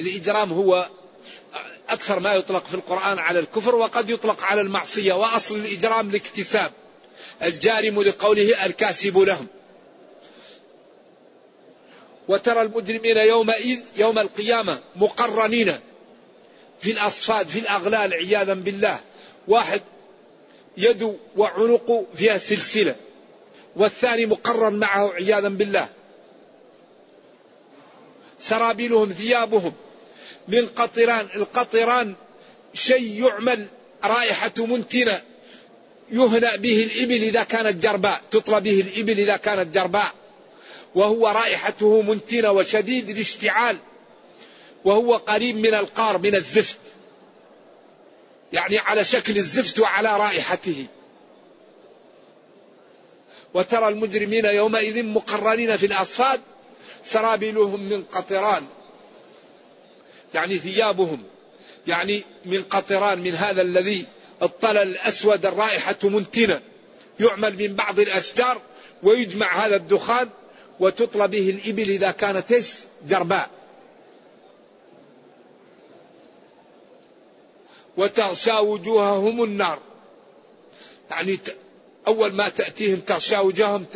الإجرام 0.00 0.52
هو 0.52 0.88
أكثر 1.92 2.20
ما 2.20 2.34
يطلق 2.34 2.66
في 2.66 2.74
القرآن 2.74 3.18
على 3.18 3.38
الكفر 3.38 3.74
وقد 3.74 4.10
يطلق 4.10 4.42
على 4.42 4.60
المعصية 4.60 5.12
وأصل 5.12 5.56
الإجرام 5.56 6.10
الاكتساب. 6.10 6.72
الجارم 7.42 8.02
لقوله 8.02 8.66
الكاسب 8.66 9.18
لهم. 9.18 9.46
وترى 12.28 12.62
المجرمين 12.62 13.16
يومئذ 13.16 13.80
يوم 13.96 14.18
القيامة 14.18 14.80
مقرنين 14.96 15.80
في 16.80 16.92
الأصفاد 16.92 17.48
في 17.48 17.58
الأغلال 17.58 18.14
عياذا 18.14 18.54
بالله. 18.54 19.00
واحد 19.48 19.82
يد 20.76 21.18
وعنق 21.36 22.04
فيها 22.14 22.38
سلسلة 22.38 22.96
والثاني 23.76 24.26
مقرن 24.26 24.74
معه 24.74 25.12
عياذا 25.12 25.48
بالله. 25.48 25.88
سرابيلهم 28.38 29.12
ثيابهم 29.12 29.72
من 30.48 30.66
قطران 30.66 31.28
القطران 31.34 32.14
شيء 32.74 33.24
يعمل 33.24 33.66
رائحة 34.04 34.52
منتنة. 34.58 35.22
يهنأ 36.10 36.56
به 36.56 36.84
الإبل 36.84 37.22
إذا 37.22 37.42
كانت 37.42 37.82
جرباء 37.82 38.20
تطلى 38.30 38.60
به 38.60 38.80
الإبل 38.80 39.20
إذا 39.20 39.36
كانت 39.36 39.74
جرباء. 39.74 40.14
وهو 40.94 41.28
رائحته 41.28 42.02
منتنة 42.02 42.50
وشديد 42.50 43.10
الاشتعال. 43.10 43.76
وهو 44.84 45.16
قريب 45.16 45.56
من 45.56 45.74
القار 45.74 46.18
من 46.18 46.34
الزفت. 46.34 46.78
يعني 48.52 48.78
على 48.78 49.04
شكل 49.04 49.36
الزفت 49.36 49.78
وعلى 49.78 50.16
رائحته. 50.16 50.86
وترى 53.54 53.88
المجرمين 53.88 54.44
يومئذ 54.44 55.04
مقرنين 55.04 55.76
في 55.76 55.86
الأصفاد. 55.86 56.40
سرابيلهم 57.04 57.88
من 57.88 58.02
قطران. 58.04 58.66
يعني 60.34 60.58
ثيابهم 60.58 61.22
يعني 61.86 62.22
من 62.44 62.62
قطران 62.62 63.18
من 63.18 63.34
هذا 63.34 63.62
الذي 63.62 64.06
الطلل 64.42 64.78
الأسود 64.78 65.46
الرائحة 65.46 65.96
منتنة 66.04 66.60
يعمل 67.20 67.56
من 67.56 67.74
بعض 67.74 68.00
الأشجار 68.00 68.60
ويجمع 69.02 69.66
هذا 69.66 69.76
الدخان 69.76 70.28
وتطلى 70.80 71.28
به 71.28 71.50
الإبل 71.50 71.90
إذا 71.90 72.10
كانت 72.10 72.54
جرباء. 73.08 73.50
وتغشى 77.96 78.52
وجوههم 78.52 79.44
النار. 79.44 79.78
يعني 81.10 81.38
أول 82.06 82.32
ما 82.32 82.48
تأتيهم 82.48 83.00
تغشى 83.00 83.38
وجوههم 83.38 83.86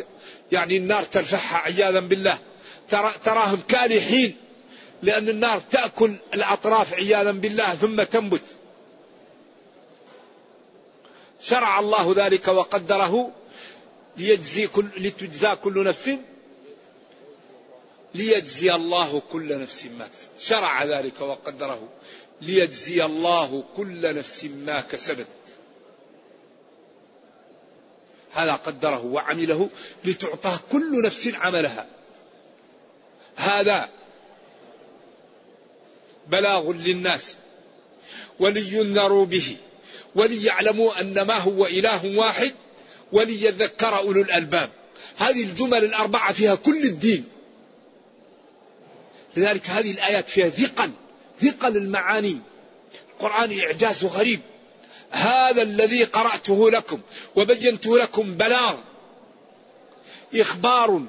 يعني 0.51 0.77
النار 0.77 1.03
ترفعها 1.03 1.57
عياذا 1.57 1.99
بالله. 1.99 2.37
تراهم 3.23 3.61
كالحين. 3.67 4.35
لأن 5.03 5.29
النار 5.29 5.59
تأكل 5.59 6.15
الأطراف 6.33 6.93
عياذا 6.93 7.31
بالله 7.31 7.75
ثم 7.75 8.03
تنبت. 8.03 8.43
شرع 11.41 11.79
الله 11.79 12.13
ذلك 12.17 12.47
وقدره 12.47 13.31
ليجزي 14.17 14.67
كل 14.67 14.89
لتجزى 14.97 15.55
كل 15.55 15.83
نفس. 15.83 16.11
ليجزي 18.15 18.75
الله 18.75 19.21
كل 19.31 19.61
نفس 19.61 19.85
ما 19.85 20.07
كسبت. 20.07 20.29
شرع 20.39 20.83
ذلك 20.83 21.21
وقدره 21.21 21.89
ليجزي 22.41 23.05
الله 23.05 23.63
كل 23.77 24.15
نفس 24.15 24.45
ما 24.45 24.81
كسبت. 24.81 25.27
هذا 28.31 28.53
قدره 28.53 29.05
وعمله 29.05 29.69
لتعطى 30.05 30.59
كل 30.71 31.01
نفس 31.01 31.33
عملها. 31.35 31.87
هذا 33.35 33.89
بلاغ 36.29 36.71
للناس 36.71 37.35
ولينذروا 38.39 39.25
به 39.25 39.57
وليعلموا 40.15 41.01
أن 41.01 41.21
ما 41.21 41.37
هو 41.37 41.65
إله 41.65 42.17
واحد 42.17 42.53
وليذكر 43.11 43.97
أولو 43.97 44.21
الألباب. 44.21 44.69
هذه 45.17 45.43
الجمل 45.43 45.83
الأربعة 45.83 46.33
فيها 46.33 46.55
كل 46.55 46.83
الدين. 46.83 47.25
لذلك 49.37 49.69
هذه 49.69 49.91
الآيات 49.91 50.29
فيها 50.29 50.49
ثقل 50.49 50.91
ثقل 51.41 51.77
المعاني. 51.77 52.37
القرآن 53.13 53.59
إعجاز 53.59 54.05
غريب. 54.05 54.39
هذا 55.11 55.61
الذي 55.61 56.03
قرأته 56.03 56.71
لكم 56.71 57.01
وبينته 57.35 57.97
لكم 57.97 58.33
بلاغ 58.33 58.75
إخبار 60.35 61.01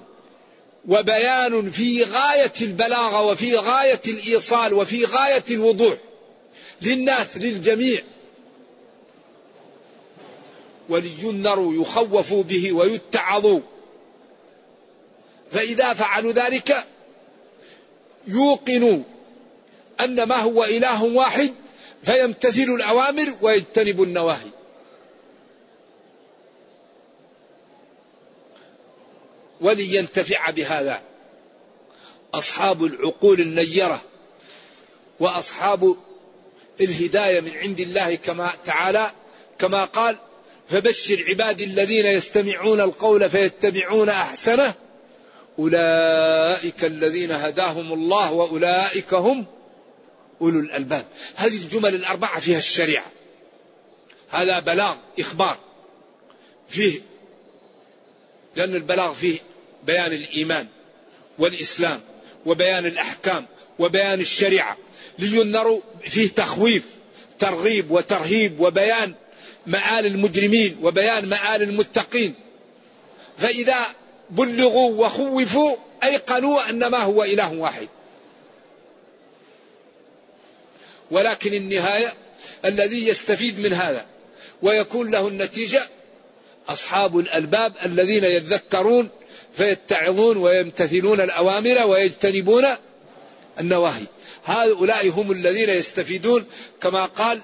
وبيان 0.88 1.70
في 1.70 2.04
غاية 2.04 2.52
البلاغة 2.62 3.26
وفي 3.26 3.56
غاية 3.56 4.00
الإيصال 4.08 4.74
وفي 4.74 5.04
غاية 5.04 5.44
الوضوح 5.50 5.94
للناس 6.82 7.36
للجميع. 7.36 8.02
ولينذروا 10.88 11.74
يخوفوا 11.74 12.42
به 12.42 12.72
ويتعظوا. 12.72 13.60
فإذا 15.52 15.94
فعلوا 15.94 16.32
ذلك 16.32 16.84
يوقنوا 18.28 19.02
أن 20.00 20.22
ما 20.22 20.36
هو 20.36 20.64
إله 20.64 21.04
واحد 21.04 21.54
فيمتثلوا 22.02 22.76
الأوامر 22.76 23.34
ويجتنبوا 23.42 24.04
النواهي. 24.04 24.57
ولينتفع 29.60 30.50
بهذا. 30.50 31.02
أصحاب 32.34 32.84
العقول 32.84 33.40
النيرة 33.40 34.02
وأصحاب 35.20 35.96
الهداية 36.80 37.40
من 37.40 37.52
عند 37.56 37.80
الله 37.80 38.14
كما 38.14 38.50
تعالى 38.64 39.10
كما 39.58 39.84
قال 39.84 40.16
فبشر 40.68 41.24
عبادي 41.28 41.64
الذين 41.64 42.06
يستمعون 42.06 42.80
القول 42.80 43.30
فيتبعون 43.30 44.08
أحسنه 44.08 44.74
أولئك 45.58 46.84
الذين 46.84 47.32
هداهم 47.32 47.92
الله 47.92 48.32
وأولئك 48.32 49.14
هم 49.14 49.46
أولو 50.40 50.60
الألباب. 50.60 51.04
هذه 51.36 51.56
الجمل 51.56 51.94
الأربعة 51.94 52.40
فيها 52.40 52.58
الشريعة. 52.58 53.06
هذا 54.30 54.58
بلاغ 54.58 54.96
إخبار. 55.18 55.58
فيه 56.68 57.00
لأن 58.56 58.74
البلاغ 58.74 59.14
فيه 59.14 59.38
بيان 59.86 60.12
الإيمان 60.12 60.66
والإسلام 61.38 62.00
وبيان 62.46 62.86
الأحكام 62.86 63.46
وبيان 63.78 64.20
الشريعة 64.20 64.76
لينذروا 65.18 65.80
فيه 66.02 66.28
تخويف 66.28 66.84
ترغيب 67.38 67.90
وترهيب 67.90 68.60
وبيان 68.60 69.14
مآل 69.66 70.06
المجرمين 70.06 70.76
وبيان 70.82 71.28
مآل 71.28 71.62
المتقين. 71.62 72.34
فإذا 73.38 73.86
بلغوا 74.30 75.06
وخوفوا 75.06 75.76
أيقنوا 76.04 76.70
أن 76.70 76.86
ما 76.86 76.98
هو 76.98 77.24
إله 77.24 77.52
واحد. 77.52 77.88
ولكن 81.10 81.54
النهاية 81.54 82.14
الذي 82.64 83.08
يستفيد 83.08 83.58
من 83.60 83.72
هذا 83.72 84.06
ويكون 84.62 85.10
له 85.10 85.28
النتيجة 85.28 85.86
أصحاب 86.68 87.18
الألباب 87.18 87.72
الذين 87.84 88.24
يذكرون 88.24 89.08
فيتعظون 89.52 90.36
ويمتثلون 90.36 91.20
الأوامر 91.20 91.86
ويجتنبون 91.86 92.64
النواهي. 93.60 94.04
هؤلاء 94.44 95.08
هم 95.08 95.32
الذين 95.32 95.70
يستفيدون 95.70 96.46
كما 96.80 97.04
قال 97.04 97.40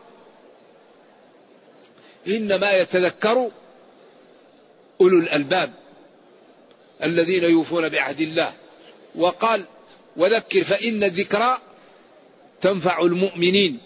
إنما 2.29 2.73
يتذكر 2.73 3.51
أولو 5.01 5.19
الألباب 5.19 5.73
الذين 7.03 7.45
يوفون 7.45 7.89
بعهد 7.89 8.21
الله. 8.21 8.53
وقال 9.15 9.65
وذكر 10.17 10.65
فإن 10.65 11.05
الذكرى 11.05 11.59
تنفع 12.61 13.03
المؤمنين. 13.03 13.79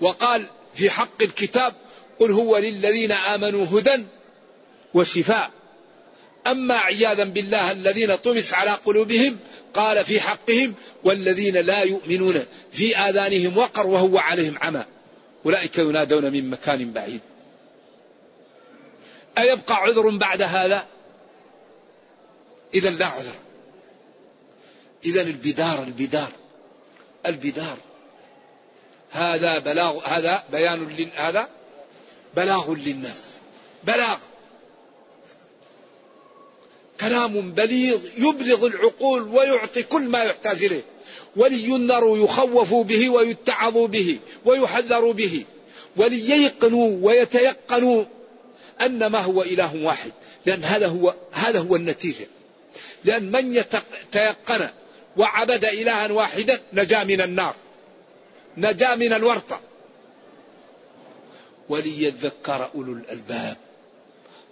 وقال 0.00 0.46
في 0.74 0.90
حق 0.90 1.22
الكتاب 1.22 1.74
قل 2.18 2.30
هو 2.30 2.58
للذين 2.58 3.12
آمنوا 3.12 3.66
هدى 3.66 4.04
وشفاء. 4.94 5.50
أما 6.46 6.74
عياذا 6.74 7.24
بالله 7.24 7.72
الذين 7.72 8.16
طمس 8.16 8.54
على 8.54 8.70
قلوبهم 8.70 9.38
قال 9.74 10.04
في 10.04 10.20
حقهم 10.20 10.74
والذين 11.04 11.56
لا 11.56 11.82
يؤمنون 11.82 12.44
في 12.72 12.96
آذانهم 12.96 13.58
وقر 13.58 13.86
وهو 13.86 14.18
عليهم 14.18 14.58
عمى. 14.58 14.84
أولئك 15.46 15.78
ينادون 15.78 16.32
من 16.32 16.50
مكان 16.50 16.92
بعيد. 16.92 17.20
أيبقى 19.38 19.74
عذر 19.76 20.16
بعد 20.16 20.42
هذا؟ 20.42 20.86
إذا 22.74 22.90
لا 22.90 23.06
عذر. 23.06 23.34
إذا 25.04 25.22
البدار 25.22 25.82
البدار 25.82 26.28
البدار. 27.26 27.76
هذا 29.10 29.58
بلاغ 29.58 30.06
هذا 30.06 30.44
بيان 30.52 31.10
هذا 31.16 31.48
بلاغ 32.36 32.74
للناس. 32.74 33.38
بلاغ. 33.84 34.18
كلام 37.00 37.52
بليغ 37.52 37.98
يبلغ 38.18 38.66
العقول 38.66 39.22
ويعطي 39.22 39.82
كل 39.82 40.02
ما 40.02 40.22
يحتاج 40.22 40.64
إليه. 40.64 40.82
ولينذروا 41.36 42.24
يخوفوا 42.24 42.84
به 42.84 43.08
ويتعظوا 43.08 43.86
به 43.86 44.18
ويحذروا 44.44 45.12
به. 45.12 45.44
ولييقنوا 45.96 46.98
ويتيقنوا 47.02 48.04
أن 48.80 49.06
ما 49.06 49.20
هو 49.20 49.42
إله 49.42 49.84
واحد. 49.84 50.12
لأن 50.46 50.64
هذا 50.64 50.86
هو 50.86 51.14
هذا 51.32 51.60
هو 51.60 51.76
النتيجة. 51.76 52.26
لأن 53.04 53.30
من 53.30 53.54
يتيقن 53.54 54.68
وعبد 55.16 55.64
إلها 55.64 56.12
واحدا 56.12 56.60
نجا 56.72 57.04
من 57.04 57.20
النار 57.20 57.54
نجا 58.56 58.94
من 58.94 59.12
الورطة. 59.12 59.60
وليذكر 61.68 62.70
أولو 62.74 62.92
الألباب 62.92 63.56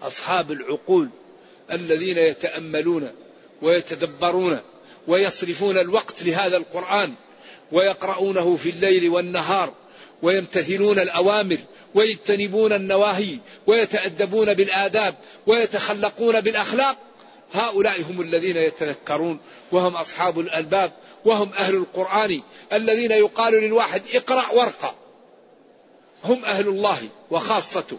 أصحاب 0.03 0.53
العقول 0.53 1.09
الذين 1.73 2.19
يتأملون 2.19 3.11
ويتدبرون 3.63 4.61
ويصرفون 5.09 5.79
الوقت 5.79 6.23
لهذا 6.23 6.57
القرآن 6.57 7.15
ويقرؤونه 7.73 8.57
في 8.57 8.71
الليل 8.71 9.09
والنهار 9.09 9.73
ويمتثلون 10.23 10.99
الأوامر 10.99 11.59
ويجتنبون 11.95 12.73
النواهي 12.73 13.39
ويتأدبون 13.67 14.55
بالآداب 14.55 15.15
ويتخلقون 15.47 16.41
بالأخلاق 16.41 16.97
هؤلاء 17.53 18.03
هم 18.03 18.21
الذين 18.21 18.57
يتذكرون 18.57 19.39
وهم 19.73 19.97
أصحاب 19.97 20.41
الألباب 20.41 20.93
وهم 21.25 21.53
أهل 21.53 21.75
القرآن 21.75 22.43
الذين 22.73 23.11
يقال 23.11 23.55
للواحد 23.55 24.03
اقرأ 24.15 24.53
وارقى 24.53 24.95
هم 26.25 26.45
أهل 26.45 26.69
الله 26.69 26.99
وخاصته 27.31 27.99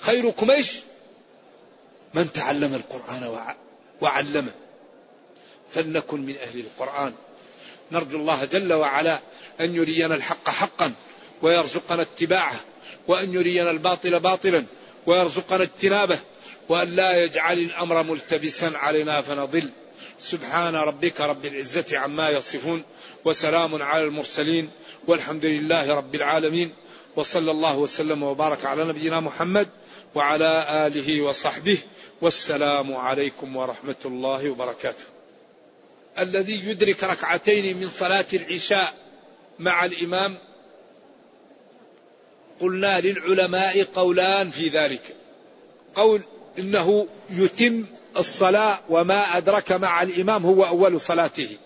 خيركم 0.00 0.50
إيش 0.50 0.76
من 2.14 2.32
تعلم 2.32 2.74
القرآن 2.74 3.54
وعلمه 4.00 4.52
فلنكن 5.74 6.20
من 6.20 6.36
أهل 6.36 6.60
القرآن. 6.60 7.12
نرجو 7.92 8.18
الله 8.18 8.44
جل 8.44 8.72
وعلا 8.72 9.18
أن 9.60 9.76
يرينا 9.76 10.14
الحق 10.14 10.50
حقا 10.50 10.92
ويرزقنا 11.42 12.02
اتباعه 12.02 12.60
وأن 13.08 13.34
يرينا 13.34 13.70
الباطل 13.70 14.20
باطلا 14.20 14.64
ويرزقنا 15.06 15.62
اجتنابه 15.62 16.18
وأن 16.68 16.96
لا 16.96 17.24
يجعل 17.24 17.58
الأمر 17.58 18.02
ملتبسا 18.02 18.72
علينا 18.74 19.20
فنضل. 19.20 19.70
سبحان 20.18 20.74
ربك 20.74 21.20
رب 21.20 21.44
العزة 21.44 21.98
عما 21.98 22.28
يصفون 22.30 22.82
وسلام 23.24 23.82
على 23.82 24.04
المرسلين 24.04 24.70
والحمد 25.06 25.44
لله 25.44 25.94
رب 25.94 26.14
العالمين. 26.14 26.72
وصلى 27.18 27.50
الله 27.50 27.76
وسلم 27.76 28.22
وبارك 28.22 28.64
على 28.64 28.84
نبينا 28.84 29.20
محمد 29.20 29.68
وعلى 30.14 30.66
آله 30.86 31.22
وصحبه 31.22 31.78
والسلام 32.20 32.96
عليكم 32.96 33.56
ورحمة 33.56 33.96
الله 34.04 34.50
وبركاته. 34.50 35.04
الذي 36.18 36.68
يدرك 36.68 37.04
ركعتين 37.04 37.76
من 37.76 37.88
صلاة 37.88 38.26
العشاء 38.32 38.94
مع 39.58 39.84
الإمام 39.84 40.34
قلنا 42.60 43.00
للعلماء 43.00 43.82
قولان 43.82 44.50
في 44.50 44.68
ذلك. 44.68 45.16
قول 45.94 46.22
إنه 46.58 47.06
يتم 47.30 47.84
الصلاة 48.16 48.78
وما 48.88 49.36
أدرك 49.36 49.72
مع 49.72 50.02
الإمام 50.02 50.46
هو 50.46 50.64
أول 50.64 51.00
صلاته. 51.00 51.56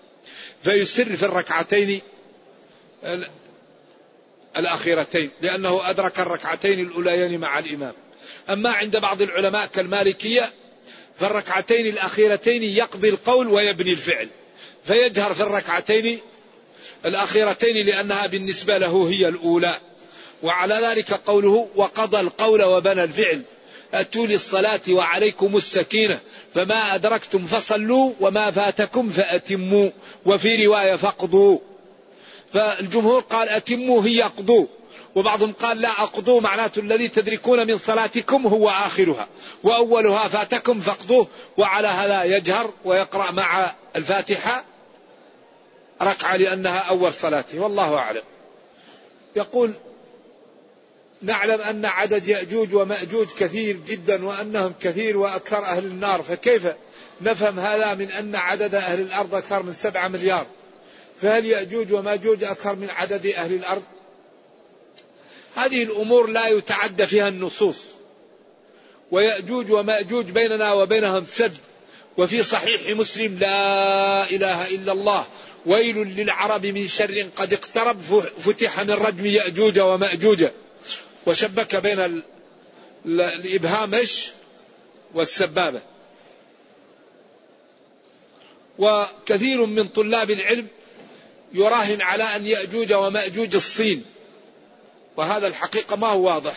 فيسر 0.62 1.16
في 1.16 1.22
الركعتين 1.22 2.00
الأخيرتين 4.56 5.30
لأنه 5.40 5.90
أدرك 5.90 6.20
الركعتين 6.20 6.80
الأوليين 6.80 7.40
مع 7.40 7.58
الإمام. 7.58 7.92
أما 8.50 8.70
عند 8.70 8.96
بعض 8.96 9.22
العلماء 9.22 9.66
كالمالكية 9.66 10.52
فالركعتين 11.18 11.86
الأخيرتين 11.86 12.62
يقضي 12.62 13.08
القول 13.08 13.48
ويبني 13.48 13.90
الفعل. 13.90 14.28
فيجهر 14.84 15.34
في 15.34 15.42
الركعتين 15.42 16.20
الأخيرتين 17.04 17.86
لأنها 17.86 18.26
بالنسبة 18.26 18.78
له 18.78 19.08
هي 19.10 19.28
الأولى. 19.28 19.74
وعلى 20.42 20.74
ذلك 20.74 21.12
قوله 21.12 21.68
وقضى 21.74 22.20
القول 22.20 22.62
وبنى 22.62 23.04
الفعل. 23.04 23.42
أتوا 23.94 24.26
للصلاة 24.26 24.80
وعليكم 24.90 25.56
السكينة. 25.56 26.20
فما 26.54 26.94
أدركتم 26.94 27.46
فصلوا 27.46 28.12
وما 28.20 28.50
فاتكم 28.50 29.10
فأتموا. 29.10 29.90
وفي 30.26 30.66
رواية 30.66 30.96
فاقضوا 30.96 31.58
فالجمهور 32.54 33.20
قال 33.20 33.48
أتموا 33.48 34.02
هي 34.02 34.24
أقضوا. 34.24 34.66
وبعضهم 35.14 35.52
قال 35.52 35.80
لا 35.80 35.88
أقضوا 35.88 36.40
معناته 36.40 36.80
الذي 36.80 37.08
تدركون 37.08 37.66
من 37.66 37.78
صلاتكم 37.78 38.46
هو 38.46 38.68
آخرها. 38.68 39.28
وأولها 39.62 40.28
فاتكم 40.28 40.80
فاقضوه 40.80 41.28
وعلى 41.56 41.88
هذا 41.88 42.24
يجهر 42.24 42.70
ويقرأ 42.84 43.30
مع 43.30 43.74
الفاتحة 43.96 44.64
ركعة 46.02 46.36
لأنها 46.36 46.78
أول 46.78 47.12
صلاته. 47.12 47.60
والله 47.60 47.96
أعلم. 47.96 48.22
يقول 49.36 49.72
نعلم 51.22 51.60
أن 51.60 51.86
عدد 51.86 52.28
يأجوج 52.28 52.74
ومأجوج 52.74 53.26
كثير 53.38 53.76
جدا 53.86 54.24
وأنهم 54.26 54.74
كثير 54.80 55.16
وأكثر 55.16 55.58
أهل 55.58 55.84
النار 55.84 56.22
فكيف 56.22 56.66
نفهم 57.20 57.58
هذا 57.58 57.94
من 57.94 58.10
أن 58.10 58.36
عدد 58.36 58.74
أهل 58.74 59.00
الأرض 59.00 59.34
أكثر 59.34 59.62
من 59.62 59.72
سبعة 59.72 60.08
مليار؟ 60.08 60.46
فهل 61.22 61.46
يأجوج 61.46 61.92
ومأجوج 61.92 62.44
أكثر 62.44 62.74
من 62.74 62.90
عدد 62.90 63.26
أهل 63.26 63.54
الأرض؟ 63.54 63.82
هذه 65.56 65.82
الأمور 65.82 66.26
لا 66.26 66.48
يتعدى 66.48 67.06
فيها 67.06 67.28
النصوص. 67.28 67.76
ويأجوج 69.10 69.70
ومأجوج 69.70 70.30
بيننا 70.30 70.72
وبينهم 70.72 71.26
سد. 71.26 71.56
وفي 72.18 72.42
صحيح 72.42 72.96
مسلم 72.96 73.38
لا 73.38 74.30
إله 74.30 74.68
إلا 74.68 74.92
الله. 74.92 75.26
ويل 75.66 75.96
للعرب 75.96 76.66
من 76.66 76.88
شر 76.88 77.28
قد 77.36 77.52
اقترب 77.52 78.20
فتح 78.20 78.80
من 78.80 78.90
رجم 78.90 79.26
يأجوج 79.26 79.80
ومأجوج. 79.80 80.46
وشبك 81.26 81.76
بين 81.76 82.22
الإبهام 83.06 84.00
والسبابة. 85.14 85.80
وكثير 88.78 89.66
من 89.66 89.88
طلاب 89.88 90.30
العلم 90.30 90.68
يراهن 91.54 92.02
على 92.02 92.24
أن 92.24 92.46
يأجوج 92.46 92.92
ومأجوج 92.92 93.54
الصين. 93.54 94.04
وهذا 95.16 95.46
الحقيقة 95.46 95.96
ما 95.96 96.06
هو 96.08 96.26
واضح 96.26 96.54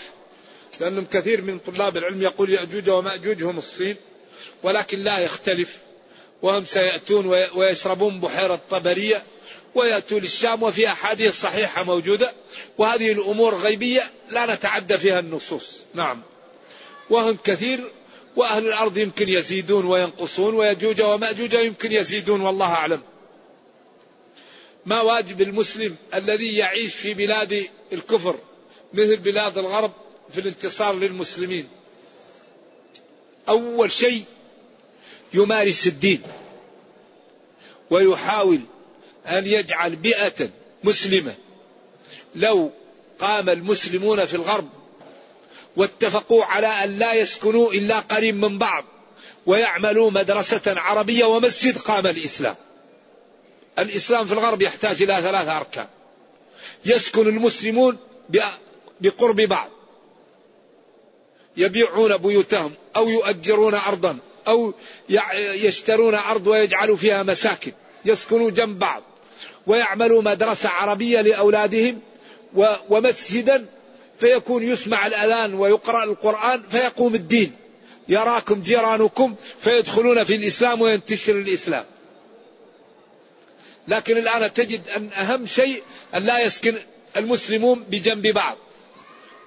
لأنهم 0.79 1.05
كثير 1.05 1.41
من 1.41 1.59
طلاب 1.59 1.97
العلم 1.97 2.21
يقول 2.21 2.49
يأجوج 2.49 2.89
ومأجوج 2.89 3.43
هم 3.43 3.57
الصين 3.57 3.95
ولكن 4.63 4.99
لا 4.99 5.19
يختلف. 5.19 5.77
وهم 6.41 6.65
سيأتون 6.65 7.25
ويشربون 7.55 8.19
بحيرة 8.19 8.59
طبرية 8.69 9.23
ويأتون 9.75 10.21
للشام 10.21 10.63
وفي 10.63 10.87
أحاديث 10.87 11.41
صحيحة 11.41 11.83
موجودة. 11.83 12.33
وهذه 12.77 13.11
الأمور 13.11 13.55
غيبية 13.55 14.11
لا 14.29 14.55
نتعدى 14.55 14.97
فيها 14.97 15.19
النصوص. 15.19 15.67
نعم. 15.93 16.21
وهم 17.09 17.37
كثير 17.43 17.79
وأهل 18.35 18.67
الأرض 18.67 18.97
يمكن 18.97 19.29
يزيدون 19.29 19.85
وينقصون 19.85 20.55
ويجوج 20.55 21.01
ومأجوج 21.01 21.53
يمكن 21.53 21.91
يزيدون 21.91 22.41
والله 22.41 22.73
أعلم. 22.73 23.01
ما 24.85 25.01
واجب 25.01 25.41
المسلم 25.41 25.95
الذي 26.13 26.55
يعيش 26.55 26.95
في 26.95 27.13
بلاد 27.13 27.67
الكفر 27.93 28.39
مثل 28.93 29.17
بلاد 29.17 29.57
الغرب 29.57 29.91
في 30.33 30.39
الانتصار 30.39 30.95
للمسلمين. 30.95 31.67
أول 33.49 33.91
شيء 33.91 34.23
يمارس 35.33 35.87
الدين 35.87 36.21
ويحاول 37.89 38.59
أن 39.25 39.47
يجعل 39.47 39.95
بيئة 39.95 40.49
مسلمة. 40.83 41.35
لو 42.35 42.71
قام 43.19 43.49
المسلمون 43.49 44.25
في 44.25 44.33
الغرب 44.33 44.69
واتفقوا 45.75 46.45
على 46.45 46.67
أن 46.67 46.99
لا 46.99 47.13
يسكنوا 47.13 47.73
إلا 47.73 47.99
قريب 47.99 48.35
من 48.35 48.57
بعض 48.57 48.85
ويعملوا 49.45 50.11
مدرسة 50.11 50.61
عربية 50.67 51.25
ومسجد 51.25 51.77
قام 51.77 52.07
الإسلام. 52.07 52.55
الإسلام 53.79 54.25
في 54.25 54.33
الغرب 54.33 54.61
يحتاج 54.61 55.01
إلى 55.01 55.15
ثلاثة 55.15 55.57
أركان. 55.57 55.87
يسكن 56.85 57.27
المسلمون 57.27 57.97
بقرب 59.01 59.41
بعض. 59.41 59.69
يبيعون 61.57 62.17
بيوتهم 62.17 62.73
أو 62.95 63.09
يؤجرون 63.09 63.73
أرضا 63.73 64.17
أو 64.47 64.73
يشترون 65.39 66.15
أرض 66.15 66.47
ويجعلوا 66.47 66.95
فيها 66.95 67.23
مساكن. 67.23 67.71
يسكنوا 68.05 68.49
جنب 68.51 68.79
بعض. 68.79 69.03
ويعملوا 69.67 70.21
مدرسة 70.21 70.69
عربية 70.69 71.21
لأولادهم 71.21 72.01
ومسجدا 72.89 73.65
فيكون 74.19 74.63
يسمع 74.63 75.07
الأذان 75.07 75.53
ويقرأ 75.53 76.03
القرآن 76.03 76.63
فيقوم 76.69 77.15
الدين. 77.15 77.55
يراكم 78.07 78.61
جيرانكم 78.61 79.35
فيدخلون 79.59 80.23
في 80.23 80.35
الإسلام 80.35 80.81
وينتشر 80.81 81.35
الإسلام. 81.35 81.85
لكن 83.87 84.17
الآن 84.17 84.53
تجد 84.53 84.89
أن 84.89 85.13
أهم 85.13 85.45
شيء 85.47 85.83
أن 86.15 86.23
لا 86.23 86.39
يسكن 86.39 86.75
المسلمون 87.17 87.83
بجنب 87.83 88.27
بعض. 88.27 88.57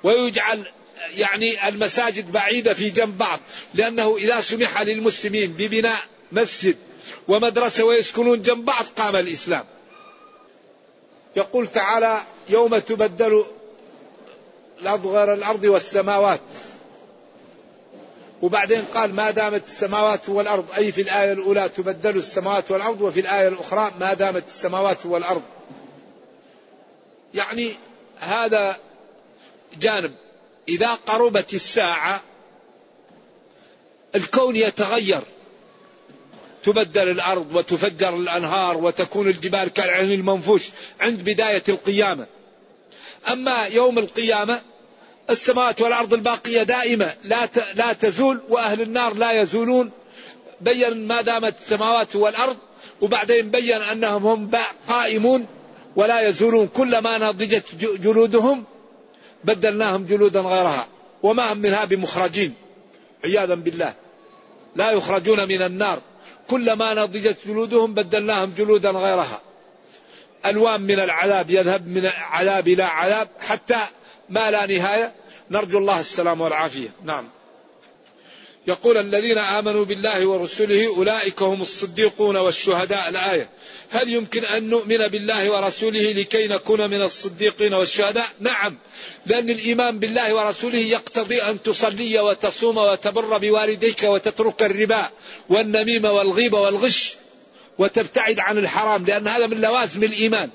ويجعل 0.03 0.73
يعني 1.11 1.69
المساجد 1.69 2.33
بعيدة 2.33 2.75
في 2.75 2.91
جنب 2.91 3.19
بعض 3.19 3.41
لأنه 3.75 4.17
إذا 4.17 4.41
سمح 4.41 4.83
للمسلمين 4.83 5.53
ببناء 5.53 5.99
مسجد 6.33 6.77
ومدرسة 7.29 7.85
ويسكنون 7.85 8.43
جنب 8.43 8.65
بعض 8.65 8.85
قام 8.97 9.17
الإسلام. 9.17 9.65
يقول 11.37 11.67
تعالى 11.67 12.23
يوم 12.49 12.79
تبدل 12.79 13.45
الأرض 14.83 15.07
غير 15.07 15.35
الأرض 15.35 15.65
والسماوات. 15.65 16.41
وبعدين 18.43 18.85
قال 18.85 19.15
ما 19.15 19.31
دامت 19.31 19.67
السماوات 19.67 20.29
والأرض 20.29 20.67
أي 20.77 20.93
في 20.93 21.03
الآية 21.03 21.33
الأولى 21.33 21.69
تبدل 21.69 22.17
السماوات 22.17 22.71
والأرض 22.71 23.03
وفي 23.03 23.21
الآية 23.21 23.49
الأخرى 23.49 23.93
ما 24.01 24.15
دامت 24.15 24.47
السماوات 24.47 25.07
والأرض. 25.07 25.43
يعني 27.35 27.73
هذا 28.19 28.77
جانب. 29.81 30.15
إذا 30.69 30.95
قربت 30.95 31.55
الساعة 31.55 32.23
الكون 34.15 34.57
يتغير. 34.57 35.23
تبدل 36.65 37.11
الأرض 37.11 37.57
وتفجر 37.57 38.17
الأنهار 38.17 38.77
وتكون 38.77 39.29
الجبال 39.29 39.69
كالعهن 39.69 40.13
المنفوش 40.13 40.69
عند 41.01 41.21
بداية 41.21 41.63
القيامة. 41.69 42.27
أما 43.29 43.67
يوم 43.67 43.99
القيامة 43.99 44.61
السماوات 45.31 45.81
والأرض 45.81 46.15
الباقية 46.15 46.63
دائمة 46.63 47.15
لا 47.25 47.49
لا 47.75 47.93
تزول 47.93 48.41
وأهل 48.49 48.81
النار 48.83 49.15
لا 49.15 49.33
يزولون. 49.33 49.91
بين 50.61 51.07
ما 51.07 51.21
دامت 51.21 51.55
السماوات 51.61 52.17
والأرض 52.17 52.57
وبعدين 53.01 53.51
بين 53.51 53.83
أنهم 53.83 54.27
هم 54.27 54.51
قائمون 54.89 55.47
ولا 55.97 56.21
يزولون. 56.21 56.69
كلما 56.69 57.19
نضجت 57.19 57.75
جلودهم 57.75 58.65
بدلناهم 59.45 60.05
جلودا 60.05 60.41
غيرها. 60.41 60.87
وما 61.23 61.53
هم 61.53 61.59
منها 61.59 61.85
بمخرجين 61.85 62.55
عياذا 63.25 63.55
بالله. 63.55 63.95
لا 64.77 64.91
يخرجون 64.91 65.49
من 65.49 65.63
النار. 65.63 65.99
كلما 66.49 66.95
نضجت 66.95 67.37
جلودهم 67.47 67.95
بدلناهم 67.95 68.53
جلودا 68.59 68.91
غيرها. 68.91 69.41
ألوان 70.47 70.81
من 70.81 71.01
العذاب 71.01 71.51
يذهب 71.51 71.89
من 71.89 72.07
عذاب 72.07 72.69
إلى 72.69 72.83
عذاب 72.83 73.29
حتى 73.41 73.79
ما 74.31 74.51
لا 74.51 74.67
نهاية. 74.67 75.13
نرجو 75.51 75.79
الله 75.79 76.01
السلام 76.01 76.41
والعافية. 76.41 76.89
نعم. 77.05 77.29
يقول 78.67 78.97
الذين 78.97 79.39
آمنوا 79.39 79.85
بالله 79.85 80.27
ورسله 80.27 80.87
أولئك 80.87 81.43
هم 81.43 81.63
الصديقون 81.63 82.37
والشهداء. 82.37 83.09
الآية. 83.09 83.49
هل 83.91 84.09
يمكن 84.09 84.45
أن 84.45 84.69
نؤمن 84.69 85.09
بالله 85.09 85.51
ورسوله 85.51 86.13
لكي 86.13 86.49
نكون 86.49 86.91
من 86.91 87.03
الصديقين 87.03 87.75
والشهداء؟ 87.75 88.27
نعم. 88.41 88.79
لأن 89.27 89.51
الإيمان 89.51 89.99
بالله 89.99 90.35
ورسوله 90.35 90.79
يقتضي 90.79 91.43
أن 91.43 91.63
تصلي 91.63 92.21
وتصوم 92.21 92.77
وتبر 92.77 93.39
بوالديك 93.39 94.03
وتترك 94.03 94.63
الربا 94.63 95.11
والنميمة 95.49 96.13
والغيبة 96.13 96.61
والغش 96.61 97.17
وتبتعد 97.79 98.41
عن 98.41 98.59
الحرام 98.59 99.05
لأن 99.05 99.29
هذا 99.29 99.47
من 99.47 99.61
لوازم 99.61 100.03
الإيمان. 100.05 100.51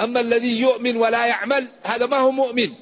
أما 0.00 0.20
الذي 0.20 0.60
يؤمن 0.60 0.96
ولا 0.96 1.26
يعمل 1.26 1.68
هذا 1.82 2.06
ما 2.06 2.16
هو 2.16 2.30
مؤمن. 2.30 2.74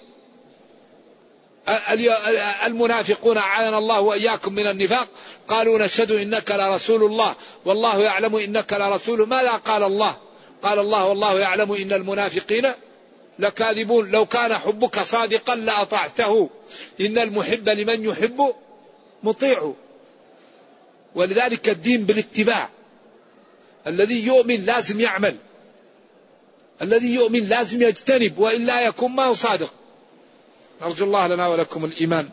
المنافقون 2.66 3.36
أعاذنا 3.36 3.78
الله 3.78 4.00
وإياكم 4.00 4.52
من 4.52 4.66
النفاق. 4.66 5.08
قالوا 5.48 5.78
نشهد 5.78 6.10
إنك 6.10 6.50
لرسول 6.50 7.04
الله. 7.04 7.34
والله 7.64 8.02
يعلم 8.02 8.36
إنك 8.36 8.72
لرسول. 8.72 9.28
ماذا 9.28 9.50
قال 9.50 9.82
الله؟ 9.82 10.16
قال 10.62 10.78
الله 10.78 11.06
والله 11.06 11.40
يعلم 11.40 11.72
إن 11.72 11.92
المنافقين 11.92 12.72
لكاذبون. 13.38 14.10
لو 14.10 14.26
كان 14.26 14.54
حبك 14.54 15.00
صادقا 15.00 15.54
لأطعته. 15.54 16.50
إن 17.00 17.18
المحب 17.18 17.68
لمن 17.68 18.04
يحب 18.04 18.54
مطيع. 19.22 19.72
ولذلك 21.14 21.68
الدين 21.68 22.04
بالاتباع. 22.04 22.68
الذي 23.86 24.26
يؤمن 24.26 24.64
لازم 24.64 25.00
يعمل. 25.00 25.36
الذي 26.82 27.14
يؤمن 27.14 27.48
لازم 27.48 27.82
يجتنب 27.82 28.38
وإلا 28.38 28.86
يكون 28.86 29.10
ما 29.10 29.24
هو 29.24 29.34
صادق. 29.34 29.72
نرجو 30.82 31.04
الله 31.04 31.26
لنا 31.26 31.48
ولكم 31.48 31.84
الإيمان. 31.84 32.28